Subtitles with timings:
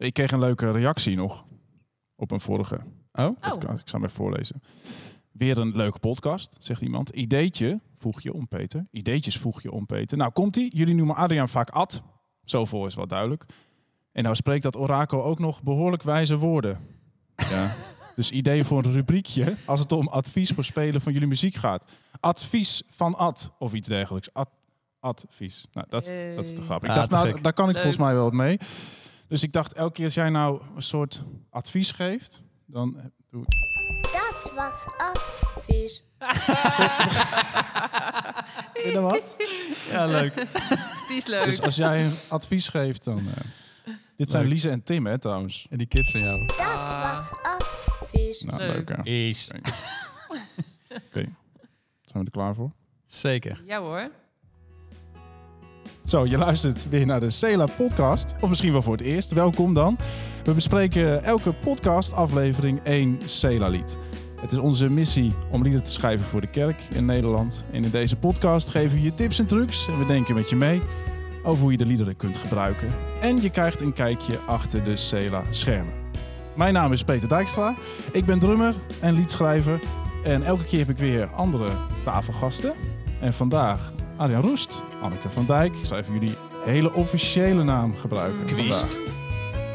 [0.00, 1.44] Ik kreeg een leuke reactie nog
[2.16, 2.80] op een vorige
[3.12, 3.40] Oh?
[3.40, 3.80] podcast.
[3.80, 4.62] Ik zal hem even voorlezen.
[5.32, 7.08] Weer een leuke podcast, zegt iemand.
[7.08, 8.86] Ideetje voeg je om, Peter.
[8.90, 10.16] Ideetjes voeg je om, Peter.
[10.16, 10.76] Nou, komt-ie.
[10.76, 12.02] Jullie noemen Adriaan vaak Ad.
[12.44, 13.44] Zoveel is wel duidelijk.
[14.12, 16.78] En nou spreekt dat orakel ook nog behoorlijk wijze woorden.
[17.36, 17.70] Ja.
[18.16, 21.84] Dus idee voor een rubriekje als het om advies voor spelen van jullie muziek gaat.
[22.20, 24.32] Advies van Ad of iets dergelijks.
[24.32, 24.48] Ad,
[25.00, 25.66] advies.
[25.72, 26.64] Nou, dat, is- dat is te Hey.
[26.64, 26.88] grappig.
[26.90, 27.82] Ah, Ik dacht, te nou, daar kan ik Leuk.
[27.82, 28.58] volgens mij wel wat mee.
[29.30, 33.48] Dus ik dacht, elke keer als jij nou een soort advies geeft, dan doe ik...
[34.12, 36.04] Dat was advies.
[38.74, 39.36] Vind je dat wat?
[39.90, 40.34] Ja, leuk.
[41.08, 41.44] Die is leuk.
[41.44, 43.18] Dus als jij een advies geeft, dan...
[43.18, 44.46] eh, dit zijn.
[44.46, 45.66] Lise en Tim, hè, trouwens.
[45.70, 46.46] En die kids van jou.
[46.46, 47.14] Dat Ah.
[47.14, 48.42] was advies.
[48.42, 48.74] Nou, Leuk.
[48.74, 48.94] leuk, hè?
[48.94, 49.10] Oké.
[49.28, 49.44] Is.
[52.04, 52.70] Zijn we er klaar voor?
[53.06, 53.62] Zeker.
[53.64, 54.10] Ja hoor.
[56.04, 58.34] Zo, je luistert weer naar de Cela podcast.
[58.40, 59.32] Of misschien wel voor het eerst.
[59.32, 59.96] Welkom dan.
[60.44, 63.98] We bespreken elke podcast aflevering één Cela lied.
[64.40, 67.64] Het is onze missie om lieden te schrijven voor de kerk in Nederland.
[67.72, 69.88] En in deze podcast geven we je tips en trucs.
[69.88, 70.82] En we denken met je mee
[71.42, 72.88] over hoe je de liederen kunt gebruiken.
[73.20, 75.92] En je krijgt een kijkje achter de Cela schermen.
[76.54, 77.74] Mijn naam is Peter Dijkstra.
[78.12, 79.80] Ik ben drummer en liedschrijver.
[80.24, 81.68] En elke keer heb ik weer andere
[82.04, 82.72] tafelgasten.
[83.20, 85.74] En vandaag Adriaan Roest, Anneke van Dijk.
[85.74, 88.48] Ik zal even jullie hele officiële naam gebruiken.
[88.48, 88.96] Vandaag.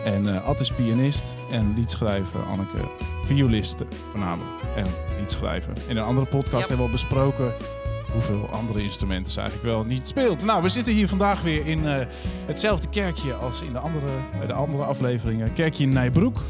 [0.04, 2.44] En Ad is pianist en liedschrijver.
[2.44, 2.90] Anneke
[3.23, 4.86] violiste voornamelijk en
[5.20, 5.73] liedschrijver.
[5.88, 7.54] In een andere podcast hebben we al besproken
[8.12, 10.44] hoeveel andere instrumenten ze eigenlijk wel niet speelt.
[10.44, 12.06] Nou, we zitten hier vandaag weer in eh,
[12.46, 14.08] hetzelfde kerkje als in de andere,
[14.38, 15.54] bij de andere afleveringen.
[15.54, 16.42] Kerkje in Nijbroek,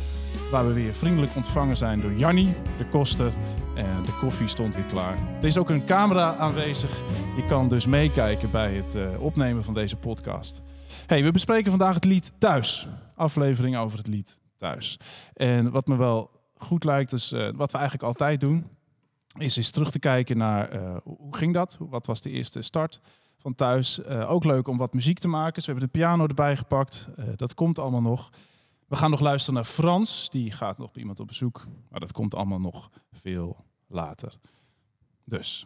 [0.51, 3.31] waar we weer vriendelijk ontvangen zijn door Jannie, de koster.
[3.75, 5.17] En de koffie stond weer klaar.
[5.39, 6.99] Er is ook een camera aanwezig.
[7.35, 10.61] Je kan dus meekijken bij het eh, opnemen van deze podcast.
[11.05, 12.87] Hey, we bespreken vandaag het lied Thuis.
[13.15, 14.99] Aflevering over het lied Thuis.
[15.33, 18.65] En wat me wel goed lijkt, is eh, wat we eigenlijk altijd doen,
[19.37, 21.77] is eens terug te kijken naar eh, hoe ging dat?
[21.79, 22.99] Wat was de eerste start
[23.37, 24.01] van Thuis?
[24.01, 25.53] Eh, ook leuk om wat muziek te maken.
[25.53, 27.07] Dus we hebben de piano erbij gepakt.
[27.15, 28.29] Eh, dat komt allemaal nog.
[28.87, 30.29] We gaan nog luisteren naar Frans.
[30.29, 31.65] Die gaat nog bij iemand op bezoek.
[31.89, 34.33] Maar dat komt allemaal nog veel later.
[35.23, 35.65] Dus.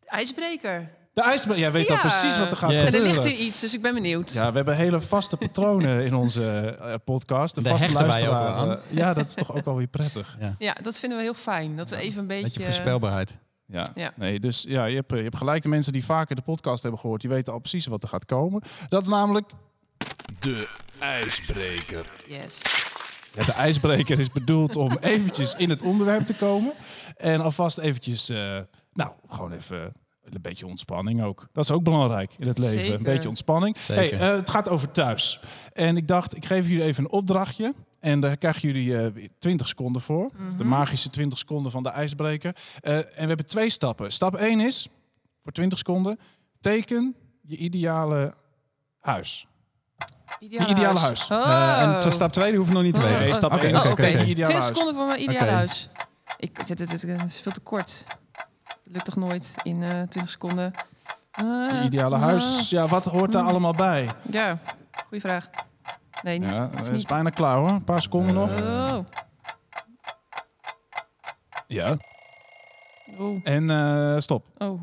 [0.00, 0.90] De ijsbreker.
[1.12, 1.62] De ijsbreker.
[1.62, 2.00] Jij weet al Ja.
[2.00, 2.80] precies wat er gaat Yes.
[2.80, 3.22] En er gebeuren.
[3.22, 4.32] ligt hier iets, dus ik ben benieuwd.
[4.32, 6.50] Ja, we hebben hele vaste patronen in onze
[6.80, 7.54] eh, podcast.
[7.54, 8.70] De Daar vaste wij ook luisteraar, wel aan.
[8.70, 10.36] eh, ja, dat is toch ook wel weer prettig.
[10.40, 10.54] Ja.
[10.58, 11.76] Ja, dat vinden we heel fijn.
[11.76, 12.42] Dat we even een beetje...
[12.42, 13.38] Beetje voorspelbaarheid.
[13.66, 13.86] Ja.
[13.94, 14.12] Ja.
[14.16, 15.62] Nee, dus ja, je hebt, eh, je hebt gelijk.
[15.62, 18.24] De mensen die vaker de podcast hebben gehoord, die weten al precies wat er gaat
[18.24, 18.62] komen.
[18.88, 19.50] Dat is namelijk
[20.40, 22.06] de ijsbreker.
[22.28, 22.62] Yes.
[23.34, 26.72] Ja, de ijsbreker is bedoeld om eventjes in het onderwerp te komen.
[27.16, 28.58] En alvast eventjes, eh,
[28.92, 29.92] nou, gewoon even
[30.32, 31.48] een beetje ontspanning ook.
[31.52, 32.78] Dat is ook belangrijk in het leven.
[32.78, 32.94] Zeker.
[32.94, 33.78] Een beetje ontspanning.
[33.78, 34.18] Zeker.
[34.18, 35.40] Hey, eh, het gaat over thuis.
[35.72, 37.74] En ik dacht, ik geef jullie even een opdrachtje.
[38.00, 40.30] En daar krijgen jullie eh, weer 20 seconden voor.
[40.36, 40.56] Mhm.
[40.56, 42.56] De magische 20 seconden van de ijsbreker.
[42.80, 44.12] Eh, en we hebben twee stappen.
[44.12, 44.88] Stap 1 is,
[45.42, 46.18] voor 20 seconden,
[46.60, 48.34] teken je ideale
[49.00, 49.46] huis.
[50.44, 51.28] Ideale, ideale huis.
[51.30, 51.38] Oh.
[51.38, 53.06] Eh, en tot stap 2 die hoeven we nog niet te Oh.
[53.06, 53.24] weten.
[53.24, 53.74] Nee, stap Oké, één.
[53.76, 54.02] oh, Oké, oké.
[54.02, 54.10] oké.
[54.18, 54.66] Je ideale 20 huis.
[54.66, 55.88] seconden voor mijn ideale huis.
[56.36, 58.04] Ik, dit, dit, dit, dit is veel te kort.
[58.64, 60.72] Dat lukt toch nooit in eh 20 seconden?
[61.36, 62.70] Je Ah, ideale huis.
[62.70, 64.10] Ja, wat hoort daar allemaal bij?
[64.30, 64.58] Ja,
[65.06, 65.48] goede vraag.
[66.22, 66.54] Nee, niet.
[66.54, 67.06] Ja, het is is niet.
[67.06, 67.68] bijna klaar hoor.
[67.68, 68.50] Een paar seconden nog.
[68.60, 68.98] Oh.
[71.66, 71.96] Ja.
[73.18, 73.40] Oh.
[73.44, 74.46] En eh, stop.
[74.58, 74.80] Oh.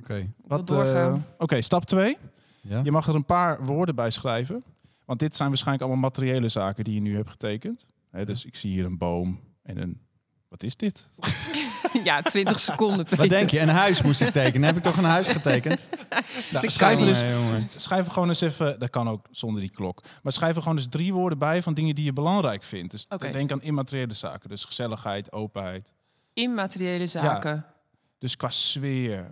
[0.00, 0.26] Oké.
[0.46, 2.18] Wat, eh, Oké, stap 2.
[2.60, 2.80] Ja?
[2.84, 4.64] Je mag er een paar woorden bij schrijven.
[5.08, 7.86] Want dit zijn waarschijnlijk allemaal materiële zaken die je nu hebt getekend.
[8.10, 10.00] Hè, dus ik zie hier een boom en een...
[10.48, 11.08] Wat is dit?
[12.04, 13.04] ja, 20 seconden.
[13.04, 13.16] Peter.
[13.18, 13.60] Wat denk je?
[13.60, 14.66] Een huis moest ik tekenen.
[14.66, 15.84] Heb ik toch een huis getekend?
[16.52, 17.68] Nou, Ik schrijf, er jongen.
[17.76, 18.78] schrijf er gewoon eens even...
[18.78, 20.02] Dat kan ook zonder die klok.
[20.22, 22.90] Maar schrijf er gewoon eens drie woorden bij van dingen die je belangrijk vindt.
[22.90, 23.30] Dus Oké.
[23.30, 24.48] denk aan immateriële zaken.
[24.48, 25.94] Dus gezelligheid, openheid.
[26.32, 27.64] Immateriële zaken.
[28.18, 29.30] Dus qua sfeer.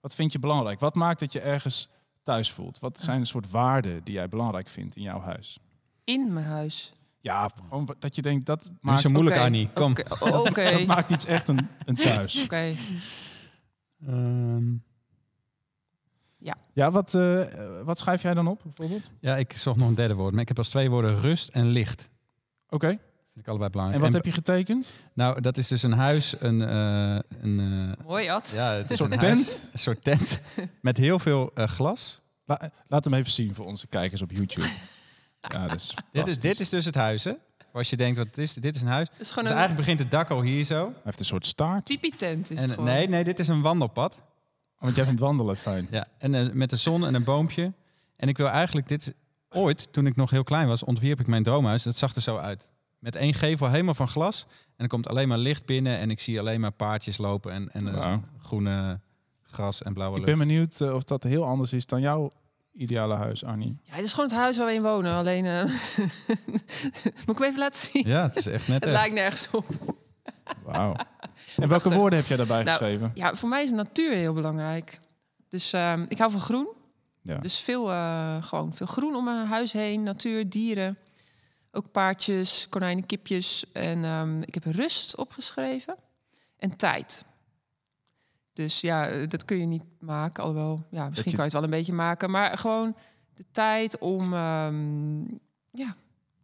[0.00, 0.80] Wat vind je belangrijk?
[0.80, 1.88] Wat maakt dat je ergens
[2.22, 2.78] thuis voelt?
[2.78, 5.58] Wat zijn een soort waarden die jij belangrijk vindt in jouw huis?
[6.04, 6.92] In mijn huis.
[7.20, 9.68] Ja, gewoon dat je denkt dat Niet maakt, zo moeilijk, Oké, Annie.
[9.72, 9.94] Kom.
[10.54, 12.42] Dat maakt iets echt een, een thuis.
[12.42, 12.74] Oké.
[14.06, 14.72] Ehm,
[16.74, 17.44] Ja, wat, eh,
[17.84, 19.10] wat schrijf jij dan op bijvoorbeeld?
[19.20, 20.32] ja, ik zocht nog een derde woord.
[20.32, 22.10] Maar ik heb als twee woorden rust en licht.
[22.68, 22.98] Oké.
[23.32, 24.02] Vind ik allebei En belangrijk.
[24.04, 24.90] wat heb je getekend?
[25.14, 26.62] Nou, dat is dus een huis, een...
[26.62, 28.52] eh, een eh, Mooi, Ad.
[28.54, 29.36] ja, het is soort een tent?
[29.36, 30.40] huis, een soort tent
[30.80, 32.20] met heel veel eh, glas.
[32.44, 34.66] La- laat hem even zien voor onze kijkers op YouTube.
[35.48, 37.32] Ja, dat is Dit is, dit is dus het huis, hè?
[37.72, 39.08] Als je denkt, wat is, dit is een huis.
[39.12, 40.84] Het is Dus een eigenlijk begint het dak al hier zo.
[40.84, 41.86] Hij heeft een soort staart.
[41.86, 42.50] tipi-tent.
[42.50, 42.90] Is het En, gewoon.
[42.90, 44.22] nee, nee, dit is een wandelpad.
[44.78, 45.86] Want jij vindt wandelen fijn.
[45.90, 47.72] Ja, en met de zon en een boompje.
[48.16, 49.12] En ik wil eigenlijk, dit is
[49.48, 51.82] ooit, toen ik nog heel klein was, ontwierp ik mijn droomhuis.
[51.82, 52.71] Dat zag er zo uit.
[53.02, 54.46] Met één gevel helemaal van glas.
[54.76, 55.98] En er komt alleen maar licht binnen.
[55.98, 57.52] En ik zie alleen maar paardjes lopen.
[57.52, 58.22] En, en Wauw.
[58.38, 59.00] groene
[59.42, 60.38] gras en blauwe Ik lucht.
[60.38, 62.30] ben benieuwd eh, of dat heel anders is dan jouw
[62.74, 63.78] ideale huis, Annie.
[63.82, 65.12] Ja, het is gewoon het huis waar we in wonen.
[65.12, 65.64] Alleen, eh,
[67.26, 68.06] moet ik hem even laten zien?
[68.06, 68.92] Ja, het is echt net Het echt.
[68.92, 69.66] lijkt nergens op.
[70.64, 70.94] Wauw.
[71.56, 73.10] En welke Wacht, woorden heb jij daarbij Nou, geschreven?
[73.14, 75.00] Ja, voor mij is natuur heel belangrijk.
[75.48, 76.68] Dus ehm, ik hou van groen.
[77.22, 77.38] Ja.
[77.38, 80.02] Dus veel, eh, gewoon veel groen om mijn huis heen.
[80.02, 80.98] Natuur, dieren.
[81.72, 83.64] Ook paardjes, konijnen, kipjes.
[83.72, 85.96] En ehm, ik heb rust opgeschreven.
[86.58, 87.24] En tijd.
[88.52, 90.42] Dus ja, eh, dat kun je niet maken.
[90.44, 92.30] Alhoewel, ja, misschien je- kan je het wel een beetje maken.
[92.30, 92.96] Maar gewoon
[93.34, 94.32] de tijd om...
[94.34, 95.20] ehm,
[95.70, 95.94] ja,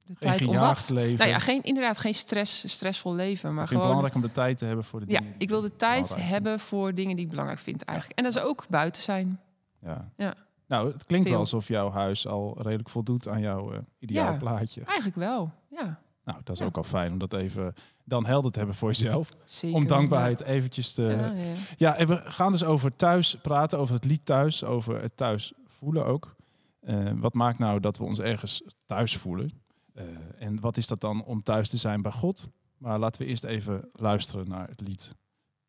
[0.05, 0.89] de Geen tijd om wat.
[0.93, 1.19] leven.
[1.19, 3.55] Nou ja, geen, inderdaad geen stress, stressvol leven.
[3.55, 3.83] Maar gewoon...
[3.83, 5.33] belangrijk om de tijd te hebben voor de Ja, dingen.
[5.33, 8.19] die ik wil de tijd hebben voor dingen die ik belangrijk vind eigenlijk.
[8.19, 9.41] En dat is ook buiten zijn.
[9.83, 10.11] Ja.
[10.17, 10.35] Ja.
[10.69, 14.39] Nou, het klinkt wel alsof jouw huis al redelijk voldoet aan jouw eh ideaal Ja.
[14.39, 14.83] plaatje.
[14.85, 16.01] Eigenlijk wel, ja.
[16.25, 16.67] Nou, dat is Ja.
[16.67, 17.75] ook al fijn om dat even
[18.05, 19.29] dan helder te hebben voor jezelf.
[19.45, 19.77] Zeker.
[19.77, 21.03] om dankbaarheid eventjes te...
[21.03, 21.55] Ja, ja.
[21.77, 25.53] Ja, en we gaan dus over thuis praten, over het lied thuis, over het thuis
[25.67, 26.37] voelen ook.
[26.81, 29.51] Eh, wat maakt nou dat we ons ergens thuis voelen?
[29.95, 30.05] Eh,
[30.39, 32.49] en wat is dat dan om thuis te zijn bij God?
[32.79, 35.15] Maar laten we eerst even luisteren naar het lied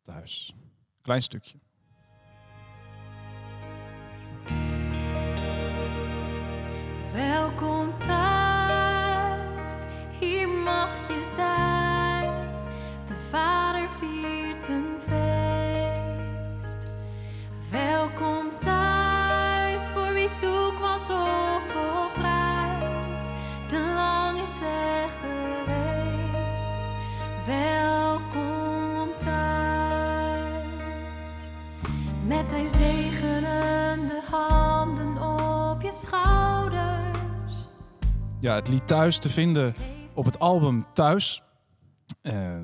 [0.02, 0.54] thuis.
[1.02, 1.58] Klein stukje.
[7.12, 7.79] Welkom thuis,
[38.40, 39.74] Ja, het lied thuis te vinden
[40.14, 41.42] op het album Thuis.
[42.22, 42.60] Eh,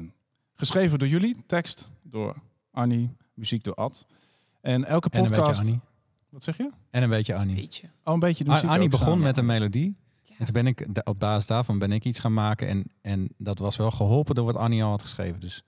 [0.54, 2.36] geschreven door jullie, tekst door
[2.70, 4.06] Annie, muziek door Ad.
[4.60, 5.60] En elke En een beetje podcast...
[5.60, 5.80] Annie.
[6.28, 6.70] Wat zeg je?
[6.90, 7.54] En een beetje Annie.
[7.54, 7.86] Beetje.
[8.04, 9.22] Oh, een beetje de An- muziek Annie begon samen.
[9.22, 9.96] met een melodie.
[10.22, 10.34] Ja.
[10.38, 12.68] En toen ben ik, op basis daarvan ben ik iets gaan maken.
[12.68, 15.40] En, en dat was wel geholpen door wat Annie al had geschreven.
[15.40, 15.64] Dus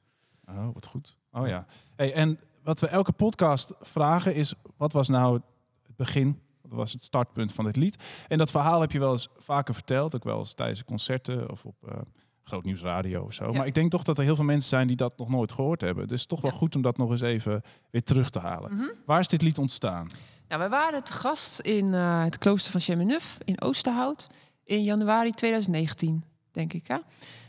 [0.48, 1.16] Oh, wat goed.
[1.32, 1.66] Oh ja.
[1.96, 5.40] Hey, en wat we elke podcast vragen is, wat was nou
[5.86, 6.40] het begin?
[6.68, 7.96] Wat was het startpunt van dit lied?
[8.28, 11.64] En dat verhaal heb je wel eens vaker verteld, ook wel eens tijdens concerten of
[11.64, 11.98] op eh
[12.42, 13.44] Groot Nieuws Radio of zo.
[13.50, 13.56] Ja.
[13.58, 15.80] Maar ik denk toch dat er heel veel mensen zijn die dat nog nooit gehoord
[15.80, 16.08] hebben.
[16.08, 16.56] Dus toch wel Ja.
[16.56, 18.74] goed om dat nog eens even weer terug te halen.
[18.74, 18.86] Mhm.
[19.06, 20.08] Waar is dit lied ontstaan?
[20.48, 24.26] Nou, wij waren te gast in eh, het klooster van Chemenuf in Oosterhout
[24.64, 26.86] in januari 2019, denk ik.
[26.86, 26.96] Hè?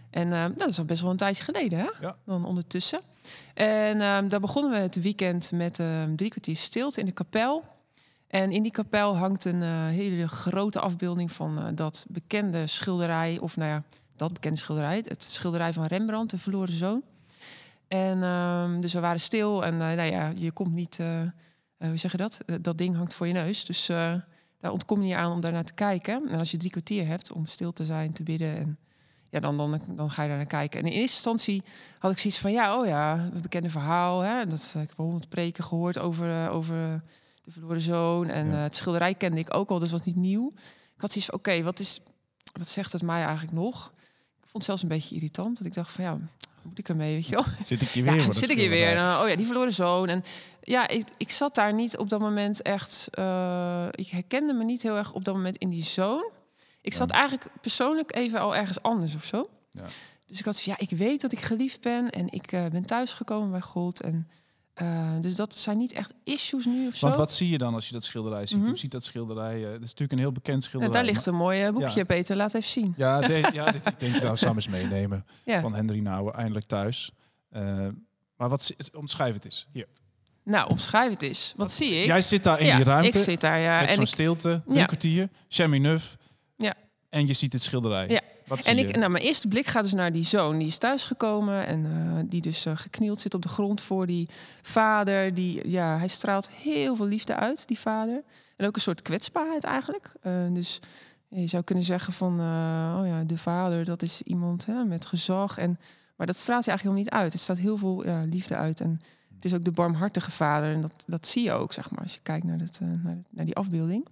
[0.10, 1.88] En eh, nou, dat is al best wel een tijdje geleden, hè?
[2.02, 2.16] Ja.
[2.26, 3.00] Dan ondertussen.
[3.54, 7.64] En ehm, daar begonnen we het weekend met ehm, drie kwartier stilte in de kapel.
[8.30, 13.40] En in die kapel hangt een eh, hele grote afbeelding van eh, dat bekende schilderij,
[13.40, 13.84] of nou ja,
[14.16, 17.04] dat bekende schilderij, het schilderij van Rembrandt, de verloren zoon.
[17.88, 20.98] En ehm, dus we waren stil en eh, nou ja, je komt niet,
[21.78, 22.40] hoe zeg je dat?
[22.62, 23.66] Dat ding hangt voor je neus.
[23.66, 23.86] Dus
[24.60, 26.30] daar ontkom je niet aan om daar naar te kijken.
[26.30, 28.78] En als je drie kwartier hebt om stil te zijn, te bidden en
[29.30, 30.80] ja, dan, dan, dan ga je daar naar kijken.
[30.80, 31.64] En in eerste instantie
[32.00, 34.20] had ik zoiets van, ja, oh ja, een bekende verhaal.
[34.22, 34.46] Hè?
[34.46, 37.02] Dat, ik heb honderd preken gehoord over, over
[37.54, 38.28] de verloren zoon.
[38.28, 38.54] En Ja.
[38.56, 40.52] eh, het schilderij kende ik ook al, dus was niet nieuw.
[40.96, 42.02] Ik had zoiets van, oké, wat is
[42.54, 43.92] wat zegt het mij eigenlijk nog?
[44.42, 45.58] Ik vond het zelfs een beetje irritant.
[45.58, 46.18] Dat ik dacht van, ja,
[46.62, 47.44] moet ik ermee, weet je wel?
[47.64, 48.16] Zit ik hier weer?
[48.16, 48.96] Ja, zit ik hier weer.
[48.96, 50.08] En, oh ja, die verloren zoon.
[50.08, 50.24] En
[50.62, 53.08] ja, ik, ik zat daar niet op dat moment echt.
[53.12, 56.30] eh, ik herkende me niet heel erg op dat moment in die zoon.
[56.82, 59.44] Ik zat eigenlijk persoonlijk even al ergens anders of zo.
[59.72, 59.84] Ja.
[60.26, 62.86] Dus ik had zo, ja, ik weet dat ik geliefd ben en ik eh, ben
[62.86, 64.02] thuisgekomen bij God.
[64.02, 64.28] En
[64.80, 67.06] eh, dus dat zijn niet echt issues nu of zo.
[67.06, 68.58] Want wat zie je dan als je dat schilderij ziet?
[68.58, 68.68] Mhm.
[68.68, 69.56] Hoe ziet dat schilderij?
[69.56, 70.94] eh, dat is natuurlijk een heel bekend schilderij.
[70.94, 72.04] daar ligt een mooi boekje, Ja.
[72.06, 72.36] Peter.
[72.36, 72.94] Laat even zien.
[72.98, 75.26] Ja, de- ja dit, ik denk nou samen eens meenemen.
[75.46, 75.62] Ja.
[75.62, 77.12] Van Henry Nouwen, eindelijk thuis.
[77.50, 77.88] Eh,
[78.36, 79.68] maar wat, omschrijf het eens.
[79.72, 79.88] Hier.
[80.44, 81.54] Nou, omschrijf het eens.
[81.58, 82.06] Wat zie ik?
[82.06, 83.18] Jij zit daar in die ruimte.
[83.18, 83.80] ik zit daar, ja.
[83.80, 84.86] met En zo'n stilte, Ja.
[84.86, 86.16] kwartier, Chaminuf.
[86.58, 86.74] Ja.
[87.10, 88.08] En je ziet het schilderij.
[88.08, 88.22] Ja.
[88.58, 90.58] En ik, nou, mijn eerste blik gaat dus naar die zoon.
[90.58, 94.30] Die is thuisgekomen en eh, die dus eh, geknield zit op de grond voor die
[94.62, 95.34] vader.
[95.34, 98.24] Die, ja, hij straalt heel veel liefde uit, die vader.
[98.56, 100.12] En ook een soort kwetsbaarheid eigenlijk.
[100.22, 100.80] Eh, dus
[101.28, 102.34] je zou kunnen zeggen van,
[103.00, 105.58] oh ja, de vader, dat is iemand hè, met gezag.
[105.58, 105.80] En,
[106.16, 107.34] maar dat straalt hij eigenlijk helemaal niet uit.
[107.34, 108.82] Er staat heel veel ja, liefde uit.
[108.82, 109.02] En
[109.36, 110.74] het is ook de barmhartige vader.
[110.74, 113.46] En dat, dat zie je ook, zeg maar, als je kijkt naar, dat, naar, naar
[113.46, 114.08] die afbeelding.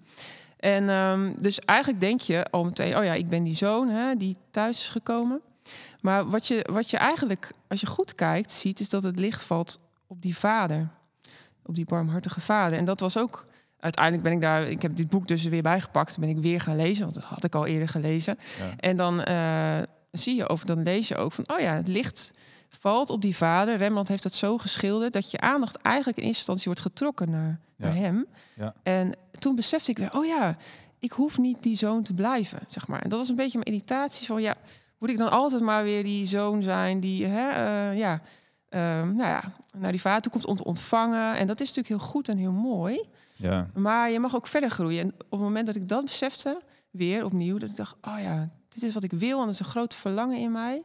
[0.68, 4.16] En ehm, dus eigenlijk denk je al meteen, oh ja, ik ben die zoon hè,
[4.16, 5.42] die thuis is gekomen.
[6.02, 9.44] Maar wat je, wat je eigenlijk, als je goed kijkt, ziet, is dat het licht
[9.44, 10.90] valt op die vader.
[11.64, 12.78] Op die barmhartige vader.
[12.78, 13.46] En dat was ook
[13.80, 16.62] uiteindelijk ben ik daar, ik heb dit boek dus er weer bijgepakt, ben ik weer
[16.62, 18.38] gaan lezen, want dat had ik al eerder gelezen.
[18.60, 18.74] Ja.
[18.78, 19.80] En dan eh,
[20.12, 22.32] zie je, of dan lees je ook van, oh ja, het licht
[22.80, 23.78] valt op die vader.
[23.78, 27.60] Rembrandt heeft dat zo geschilderd dat je aandacht eigenlijk in eerste instantie wordt getrokken naar,
[27.76, 27.86] Ja.
[27.86, 28.26] naar hem.
[28.56, 28.74] Ja.
[28.84, 30.58] En toen besefte ik weer, oh ja,
[31.00, 33.02] ik hoef niet die zoon te blijven, zeg maar.
[33.02, 34.56] En dat was een beetje mijn irritatie van, ja,
[34.98, 38.22] moet ik dan altijd maar weer die zoon zijn die, hè, eh, ja,
[38.70, 39.44] ehm, nou ja,
[39.78, 41.36] naar die vader toe komt om te ontvangen.
[41.38, 43.02] En dat is natuurlijk heel goed en heel mooi.
[43.36, 43.70] Ja.
[43.74, 45.02] Maar je mag ook verder groeien.
[45.02, 48.50] En op het moment dat ik dat besefte, weer opnieuw, dat ik dacht, oh ja,
[48.70, 49.40] dit is wat ik wil.
[49.40, 50.84] En dat is een groot verlangen in mij.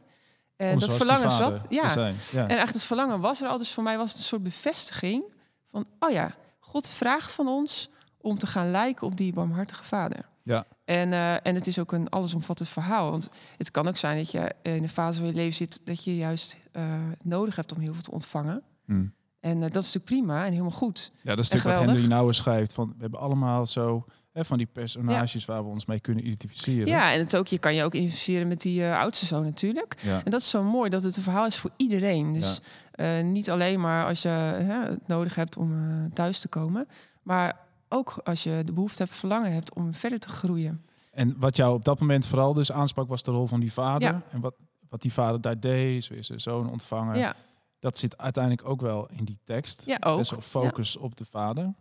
[0.55, 1.61] En Om dat verlangen zat.
[1.69, 1.89] Ja.
[1.89, 2.15] zijn.
[2.15, 2.31] Ja.
[2.31, 3.57] En eigenlijk dat verlangen was er al.
[3.57, 5.23] Dus voor mij was het een soort bevestiging
[5.65, 7.89] van, oh ja, God vraagt van ons
[8.21, 10.29] om te gaan lijken op die barmhartige vader.
[10.43, 10.65] Ja.
[10.85, 13.11] En, eh, en het is ook een allesomvattend verhaal.
[13.11, 16.03] Want het kan ook zijn dat je in een fase van je leven zit dat
[16.03, 18.63] je juist eh, het nodig hebt om heel veel te ontvangen.
[18.85, 19.05] Hm.
[19.39, 21.11] En eh, dat is natuurlijk prima en helemaal goed.
[21.21, 21.89] Ja, dat is natuurlijk wat.
[21.89, 22.73] Henry Nouwen schrijft.
[22.73, 26.87] Van, we hebben allemaal zo hè, van die personages waar we ons mee kunnen identificeren.
[26.87, 29.95] Ja, en het ook, je kan je ook investeren met die eh, oudste zoon natuurlijk.
[30.01, 30.21] Ja.
[30.23, 32.33] En dat is zo mooi, dat het een verhaal is voor iedereen.
[32.33, 32.61] Dus
[32.91, 36.87] eh, niet alleen maar als je hè, het nodig hebt om eh, thuis te komen.
[37.21, 37.59] Maar
[37.89, 40.85] ook als je de behoefte hebt, verlangen hebt om verder te groeien.
[41.11, 44.07] En wat jou op dat moment vooral dus aansprak, was de rol van die vader.
[44.07, 44.21] Ja.
[44.31, 44.55] En wat,
[44.89, 47.17] wat die vader daar deed, is weer zijn zoon ontvangen.
[47.17, 47.35] Ja,
[47.79, 49.83] Dat zit uiteindelijk ook wel in die tekst.
[49.85, 50.17] ja ook.
[50.17, 51.73] Best wel focus op de vader.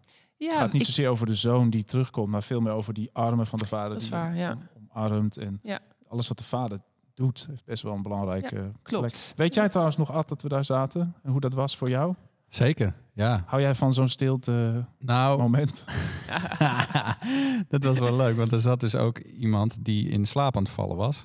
[0.44, 2.94] Het Ja, gaat niet ik- zozeer over de zoon die terugkomt, maar veel meer over
[2.94, 4.48] die armen van de vader Dat is die waar, ja.
[4.48, 4.58] hem
[4.94, 5.36] omarmt.
[5.36, 5.78] En Ja.
[6.08, 6.78] alles wat de vader
[7.14, 8.72] doet, heeft best wel een belangrijke plek.
[8.82, 9.32] klopt.
[9.36, 11.14] Weet jij trouwens nog, Ad, dat we daar zaten?
[11.22, 12.14] En hoe dat was voor jou?
[12.48, 13.42] Zeker, ja.
[13.46, 15.84] Hou jij van zo'n stilte Nou, moment?
[17.68, 20.72] dat was wel leuk, want er zat dus ook iemand die in slaap aan het
[20.72, 21.24] vallen was.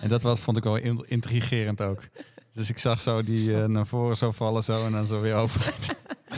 [0.00, 2.08] en dat was, vond ik wel in- intrigerend ook.
[2.52, 5.34] Dus ik zag zo die eh, naar voren zo vallen zo en dan zo weer
[5.34, 5.74] over.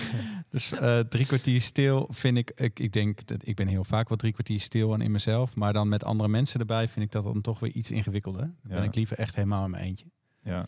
[0.51, 4.09] dus eh, drie kwartier stil vind ik, ik, ik denk, dat ik ben heel vaak
[4.09, 5.55] wel drie kwartier stil en in mezelf.
[5.55, 8.41] Maar dan met andere mensen erbij vind ik dat dan toch weer iets ingewikkelder.
[8.41, 10.07] Dan ben ik liever echt helemaal in mijn eentje.
[10.43, 10.67] Ja.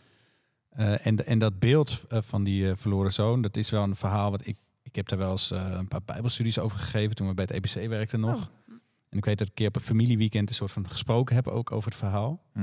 [0.69, 3.95] Eh, en, en dat beeld eh, van die eh, verloren zoon, dat is wel een
[3.95, 4.57] verhaal wat ik...
[4.81, 7.53] Ik heb daar wel eens eh, een paar bijbelstudies over gegeven toen we bij het
[7.53, 8.35] EBC werkten nog.
[8.35, 8.73] Oh.
[9.09, 11.47] En ik weet dat ik een keer op een familieweekend een soort van gesproken heb
[11.47, 12.43] ook over het verhaal.
[12.53, 12.59] Hm.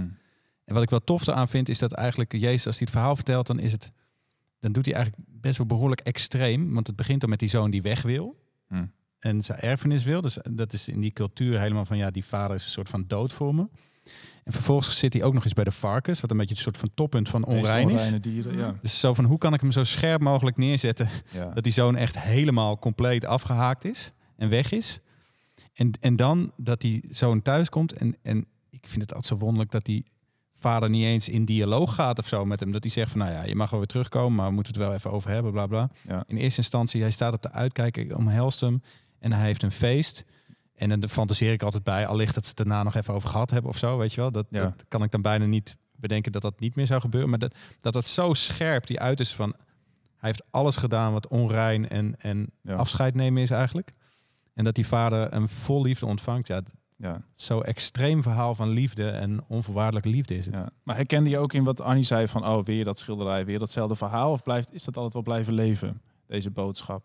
[0.64, 3.14] En wat ik wel tof aan vind, is dat eigenlijk Jezus, als hij het verhaal
[3.14, 3.90] vertelt, dan is het...
[4.61, 6.75] Dan doet hij eigenlijk best wel behoorlijk extreem.
[6.75, 8.35] Want het begint dan met die zoon die weg wil.
[8.69, 8.85] Hm.
[9.19, 10.21] En zijn erfenis wil.
[10.21, 13.05] Dus dat is in die cultuur helemaal van, ja, die vader is een soort van
[13.07, 13.69] dood voor me.
[14.45, 16.21] En vervolgens zit hij ook nog eens bij de varkens.
[16.21, 18.13] Wat een beetje een soort van toppunt van onrein is.
[18.21, 18.79] dieren, ja.
[18.83, 21.49] Dus zo van, hoe kan ik hem zo scherp mogelijk neerzetten ja.
[21.55, 24.99] dat die zoon echt helemaal compleet afgehaakt is en weg is.
[25.73, 27.93] En, en dan dat die zoon thuis komt.
[27.93, 30.05] En, en ik vind het altijd zo wonderlijk dat die
[30.62, 32.73] vader niet eens in dialoog gaat of zo met hem.
[32.73, 34.83] Dat hij zegt van, nou ja, je mag wel weer terugkomen, maar we moeten het
[34.83, 35.90] wel even over hebben, bla bla.
[36.09, 36.25] Ja.
[36.26, 38.83] In eerste instantie, hij staat op de uitkijk, ik omhelst hem
[39.19, 40.25] en hij heeft een feest.
[40.75, 43.50] En dan fantaseer ik altijd bij, allicht dat ze het daarna nog even over gehad
[43.50, 44.33] hebben of zo, weet je wel.
[44.33, 44.62] Dat, Ja.
[44.62, 47.31] dat kan ik dan bijna niet bedenken dat dat niet meer zou gebeuren.
[47.31, 49.54] Maar dat dat, dat zo scherp die uit is van,
[50.16, 52.75] hij heeft alles gedaan wat onrein en, en Ja.
[52.75, 53.90] afscheid nemen is eigenlijk.
[54.54, 56.47] En dat die vader een vol liefde ontvangt.
[56.49, 56.61] Ja,
[56.97, 57.23] Ja.
[57.35, 60.55] zo extreem verhaal van liefde en onvoorwaardelijke liefde is het.
[60.55, 60.71] Ja.
[60.83, 63.97] Maar herkende je ook in wat Annie zei van, oh, weer dat schilderij, weer datzelfde
[63.97, 64.33] verhaal?
[64.33, 67.05] Of blijft, is dat altijd wel blijven leven, deze boodschap?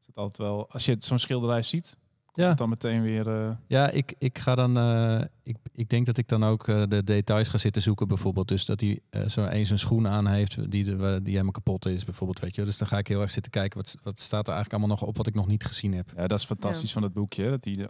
[0.00, 1.96] Is het altijd wel, als je het- zo'n schilderij ziet,
[2.34, 2.48] Ja.
[2.48, 3.28] het dan meteen weer...
[3.28, 4.76] eh, Ja, ik, ik ga dan.
[4.78, 8.48] eh, ik, ik denk dat ik dan ook eh, de details ga zitten zoeken, bijvoorbeeld.
[8.48, 12.04] Dus dat hij zo eens een schoen aan heeft die, de, die helemaal kapot is,
[12.04, 12.40] bijvoorbeeld.
[12.40, 12.56] Weet je.
[12.56, 12.66] wel.
[12.66, 15.08] Dus dan ga ik heel erg zitten kijken wat, wat staat er eigenlijk allemaal nog
[15.08, 16.10] op wat ik nog niet gezien heb.
[16.14, 17.86] ja, dat is fantastisch van het boekje, dat die,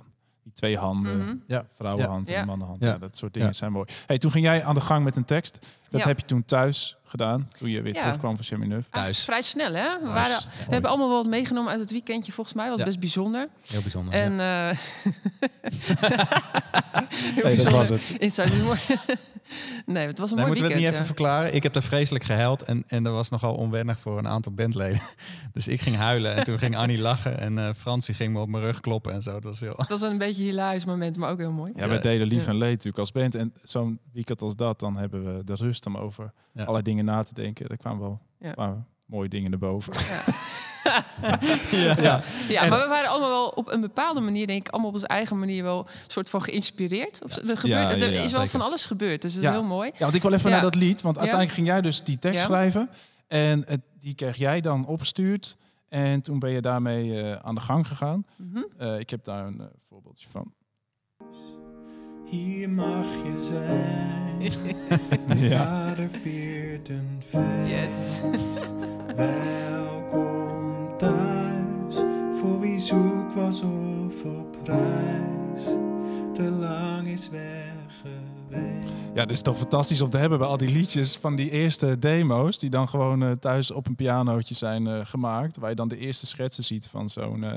[0.53, 1.35] die twee handen, Mhm.
[1.47, 1.65] Ja.
[1.75, 2.35] vrouwenhand Ja.
[2.41, 2.89] en mannenhand, Ja.
[2.89, 2.99] ja.
[2.99, 3.55] dat soort dingen Ja.
[3.55, 3.87] zijn mooi.
[4.07, 5.59] Hey, toen ging jij aan de gang met een tekst.
[5.91, 6.07] Dat Ja.
[6.07, 8.01] heb je toen thuis gedaan, toen je weer Ja.
[8.03, 8.71] terugkwam van Cheminuf.
[8.91, 9.25] Eigenlijk Thuis.
[9.25, 9.99] vrij snel, hè?
[10.03, 12.69] We, waren, we hebben allemaal wel wat meegenomen uit het weekendje, volgens mij.
[12.69, 12.85] was Ja.
[12.85, 13.49] best bijzonder.
[13.67, 14.15] Heel bijzonder.
[14.15, 14.71] En ja.
[14.71, 14.77] eh
[17.35, 18.03] heel Nee, dat was het.
[18.53, 18.79] Humor.
[19.87, 20.75] nee, het was een Nee, mooi moeten we het weekend.
[20.79, 21.55] niet even verklaren?
[21.55, 25.01] Ik heb daar vreselijk gehuild en, en dat was nogal onwennig voor een aantal bandleden.
[25.53, 28.41] Dus ik ging huilen en toen ging Annie lachen en eh Frans die ging me
[28.41, 29.33] op mijn rug kloppen en zo.
[29.33, 29.75] Dat was heel...
[29.77, 31.73] Het was een beetje een hilarisch moment, maar ook heel mooi.
[31.77, 32.49] Ja, wij delen lief Ja.
[32.51, 33.35] en leed natuurlijk als band.
[33.35, 36.61] En zo'n weekend als dat, dan hebben we de rust om over Ja.
[36.61, 37.69] allerlei dingen na te denken.
[37.69, 38.53] Er kwamen wel Ja.
[38.53, 39.93] kwamen mooie dingen naar boven.
[41.71, 41.95] Ja.
[42.01, 42.21] ja.
[42.49, 44.95] Ja, En- maar we waren allemaal wel op een bepaalde manier, denk ik, allemaal op
[44.95, 47.21] onze eigen manier wel een soort van geïnspireerd.
[47.25, 48.49] Of, er gebeurt, Ja, ja, er ja, is wel zeker.
[48.49, 49.91] van alles gebeurd, dus dat is heel mooi.
[49.95, 50.55] Ja, want ik wil even Ja.
[50.55, 51.03] naar dat lied.
[51.03, 51.21] Want Ja.
[51.21, 52.45] uiteindelijk ging jij dus die tekst Ja.
[52.45, 52.89] schrijven.
[53.29, 55.57] En het, die kreeg jij dan opgestuurd.
[55.89, 58.27] En toen ben je daarmee eh, aan de gang gegaan.
[58.37, 58.63] Mhm.
[58.79, 60.53] Eh, ik heb daar een eh, voorbeeldje van.
[62.33, 64.21] Hier mag je zijn.
[65.51, 65.65] Ja.
[65.65, 67.69] Vader viert een feest.
[67.69, 68.21] Yes.
[69.17, 71.95] Welkom thuis.
[72.41, 74.15] Voor wie zoek was of
[74.63, 75.65] prijs
[76.35, 78.89] te lang is weg geweest.
[79.15, 81.99] Ja, dat is toch fantastisch om te hebben bij al die liedjes van die eerste
[81.99, 82.59] demo's.
[82.59, 85.57] Die dan gewoon eh, thuis op een pianootje zijn eh, gemaakt.
[85.57, 87.57] Waar je dan de eerste schetsen ziet van zo'n eh,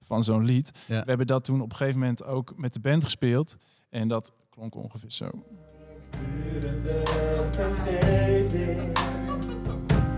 [0.00, 0.70] van zo'n lied.
[0.86, 1.00] Ja.
[1.00, 3.56] We hebben dat toen op een gegeven moment ook met de band gespeeld.
[3.94, 5.30] En dat klonk ongeveer zo.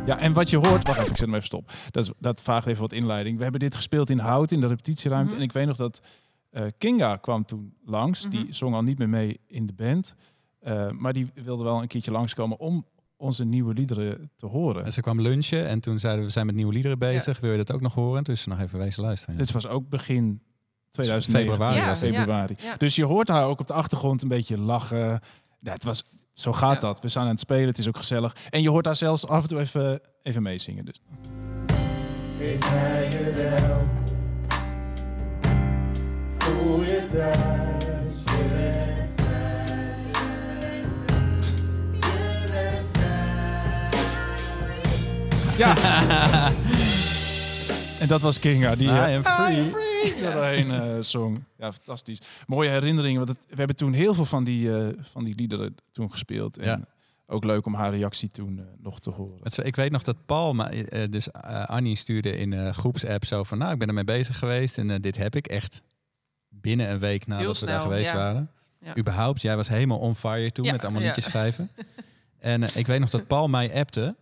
[0.06, 0.86] Ja, en wat je hoort...
[0.86, 1.72] Wacht even, ik zet hem even stop.
[1.90, 3.36] Dat, is, dat vraagt even wat inleiding.
[3.36, 5.30] We hebben dit gespeeld in Hout, in de repetitieruimte.
[5.32, 5.36] Mhm.
[5.40, 6.02] En ik weet nog dat
[6.50, 8.30] eh, Kinga kwam toen langs.
[8.30, 8.52] Die Mhm.
[8.52, 10.14] zong al niet meer mee in de band.
[10.58, 14.84] Eh, maar die wilde wel een keertje langskomen om onze nieuwe liederen te horen.
[14.84, 17.40] En ze kwam lunchen en toen zeiden we, we zijn met nieuwe liederen bezig.
[17.40, 18.24] Wil je dat ook nog horen?
[18.24, 19.34] Dus nog even wezen luisteren.
[19.34, 19.40] ja.
[19.40, 20.40] Dit was ook begin
[20.96, 21.56] 2019.
[21.56, 22.54] Februari Ja, februari.
[22.58, 22.74] ja.
[22.76, 25.20] Dus je hoort haar ook op de achtergrond een beetje lachen.
[25.60, 26.80] Ja, het was, zo gaat Ja.
[26.80, 27.00] dat.
[27.00, 28.36] We zijn aan het spelen, het is ook gezellig.
[28.50, 30.84] En je hoort haar zelfs af en toe even, even meezingen.
[30.84, 31.00] Dus.
[32.38, 33.86] Weet hij je wel?
[36.38, 38.14] Voel je thuis?
[38.24, 39.14] Je bent
[45.56, 45.74] Ja.
[48.00, 48.74] en dat was Kinga.
[48.74, 49.56] Die I eh, am free.
[49.56, 49.85] I am free
[50.22, 51.42] doorheen eh, zong.
[51.58, 52.18] Ja, fantastisch.
[52.46, 53.26] Mooie herinneringen.
[53.26, 56.58] Want het, we hebben toen heel veel van die, eh, van die liederen toen gespeeld.
[56.58, 56.80] En Ja.
[57.26, 59.38] ook leuk om haar reactie toen eh, nog te horen.
[59.42, 61.32] Het ik weet nog dat Paul, maar, eh, dus
[61.66, 65.16] Annie stuurde in een groepsapp zo van, nou, ik ben ermee bezig geweest en dit
[65.16, 65.82] heb ik echt
[66.48, 68.16] binnen een week nadat Heel we daar geweest ja.
[68.16, 68.50] waren.
[68.80, 68.96] Ja.
[68.96, 71.06] Überhaupt, jij was helemaal on fire toen Ja, met allemaal ja.
[71.06, 71.70] liedjes schrijven.
[72.38, 74.16] en ik weet nog dat Paul mij appte.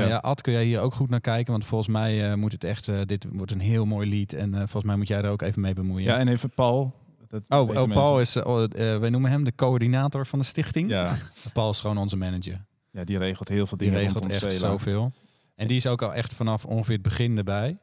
[0.00, 0.14] Van Ja.
[0.14, 1.52] ja, Ad, kun jij hier ook goed naar kijken?
[1.52, 4.32] Want volgens mij eh, moet het echt, eh, dit wordt een heel mooi lied.
[4.32, 6.06] En eh, volgens mij moet jij er ook even mee bemoeien.
[6.06, 6.94] Ja, en even Paul.
[7.28, 10.88] Dat oh, oh, Paul is, oh, wij noemen hem de coördinator van de stichting.
[10.88, 11.18] Ja,
[11.52, 12.64] Paul is gewoon onze manager.
[12.90, 15.12] ja, die regelt heel veel Die dingen regelt rondom echt zoveel.
[15.54, 17.76] En die is ook al echt vanaf ongeveer het begin erbij.